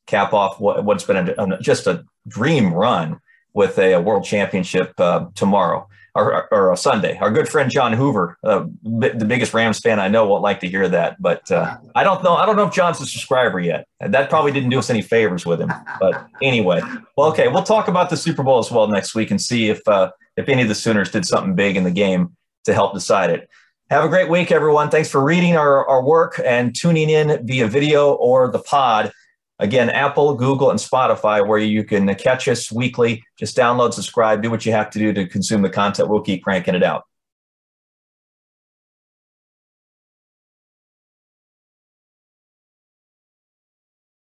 cap 0.08 0.34
off 0.34 0.60
what, 0.60 0.84
what's 0.84 1.04
been 1.04 1.30
a, 1.30 1.34
a, 1.38 1.60
just 1.60 1.88
a 1.88 2.04
dream 2.28 2.74
run 2.74 3.19
with 3.54 3.78
a, 3.78 3.93
a 3.93 4.02
world 4.02 4.24
championship 4.24 4.93
uh, 4.97 5.26
tomorrow 5.36 5.88
or, 6.13 6.54
or, 6.54 6.74
a 6.74 6.78
Sunday. 6.78 7.17
Our 7.19 7.32
good 7.32 7.47
friend 7.47 7.71
John 7.71 7.93
Hoover, 7.93 8.38
uh, 8.43 8.65
the 8.84 9.26
biggest 9.26 9.54
Rams 9.54 9.80
fan 9.80 10.00
I 10.00 10.10
know, 10.10 10.26
won't 10.26 10.43
like 10.43 10.60
to 10.62 10.67
hear 10.67 10.88
that, 10.89 11.21
but 11.21 11.50
uh, 11.52 11.78
I 11.95 12.04
don't 12.04 12.21
know. 12.24 12.36
I 12.36 12.45
don't 12.45 12.58
know 12.58 12.67
if 12.67 12.74
John's 12.74 13.00
a 13.00 13.06
subscriber 13.06 13.60
yet. 13.60 13.88
That 14.02 14.30
probably 14.30 14.52
didn't 14.52 14.69
do 14.69 14.80
us 14.80 14.89
any 14.89 15.02
favors 15.02 15.45
with 15.45 15.62
him. 15.62 15.71
But 16.00 16.28
anyway, 16.41 16.82
well, 17.15 17.30
okay, 17.30 17.47
we'll 17.47 17.63
talk 17.63 17.88
about 17.88 18.10
the 18.10 18.17
Super 18.17 18.43
Bowl 18.43 18.60
as 18.60 18.69
well 18.69 18.88
next 18.88 19.15
week 19.15 19.32
and 19.32 19.41
see 19.41 19.69
if 19.69 19.86
uh, 19.88 20.12
if 20.36 20.50
any 20.50 20.62
of 20.63 20.67
the 20.67 20.76
Sooners 20.76 21.12
did 21.12 21.26
something 21.26 21.56
big 21.56 21.78
in 21.78 21.86
the 21.86 21.91
game 21.91 22.36
to 22.65 22.74
help 22.74 22.93
decide 22.93 23.30
it. 23.30 23.50
Have 23.91 24.06
a 24.06 24.08
great 24.08 24.30
week, 24.30 24.54
everyone. 24.54 24.89
Thanks 24.89 25.10
for 25.10 25.21
reading 25.21 25.58
our, 25.58 25.86
our 25.86 26.01
work 26.01 26.39
and 26.45 26.73
tuning 26.73 27.10
in 27.10 27.45
via 27.45 27.67
video 27.67 28.13
or 28.13 28.49
the 28.49 28.60
pod. 28.60 29.12
Again, 29.60 29.89
Apple, 29.89 30.34
Google, 30.34 30.69
and 30.69 30.80
Spotify, 30.80 31.45
where 31.45 31.60
you 31.60 31.84
can 31.84 32.15
catch 32.15 32.47
us 32.47 32.71
weekly. 32.71 33.21
Just 33.38 33.58
download, 33.58 33.93
subscribe, 33.93 34.41
do 34.41 34.49
what 34.49 34.65
you 34.65 34.71
have 34.71 34.91
to 34.91 34.99
do 34.99 35.12
to 35.12 35.27
consume 35.27 35.62
the 35.62 35.69
content. 35.69 36.08
We'll 36.08 36.21
keep 36.21 36.41
cranking 36.41 36.73
it 36.73 36.84
out. 36.84 37.04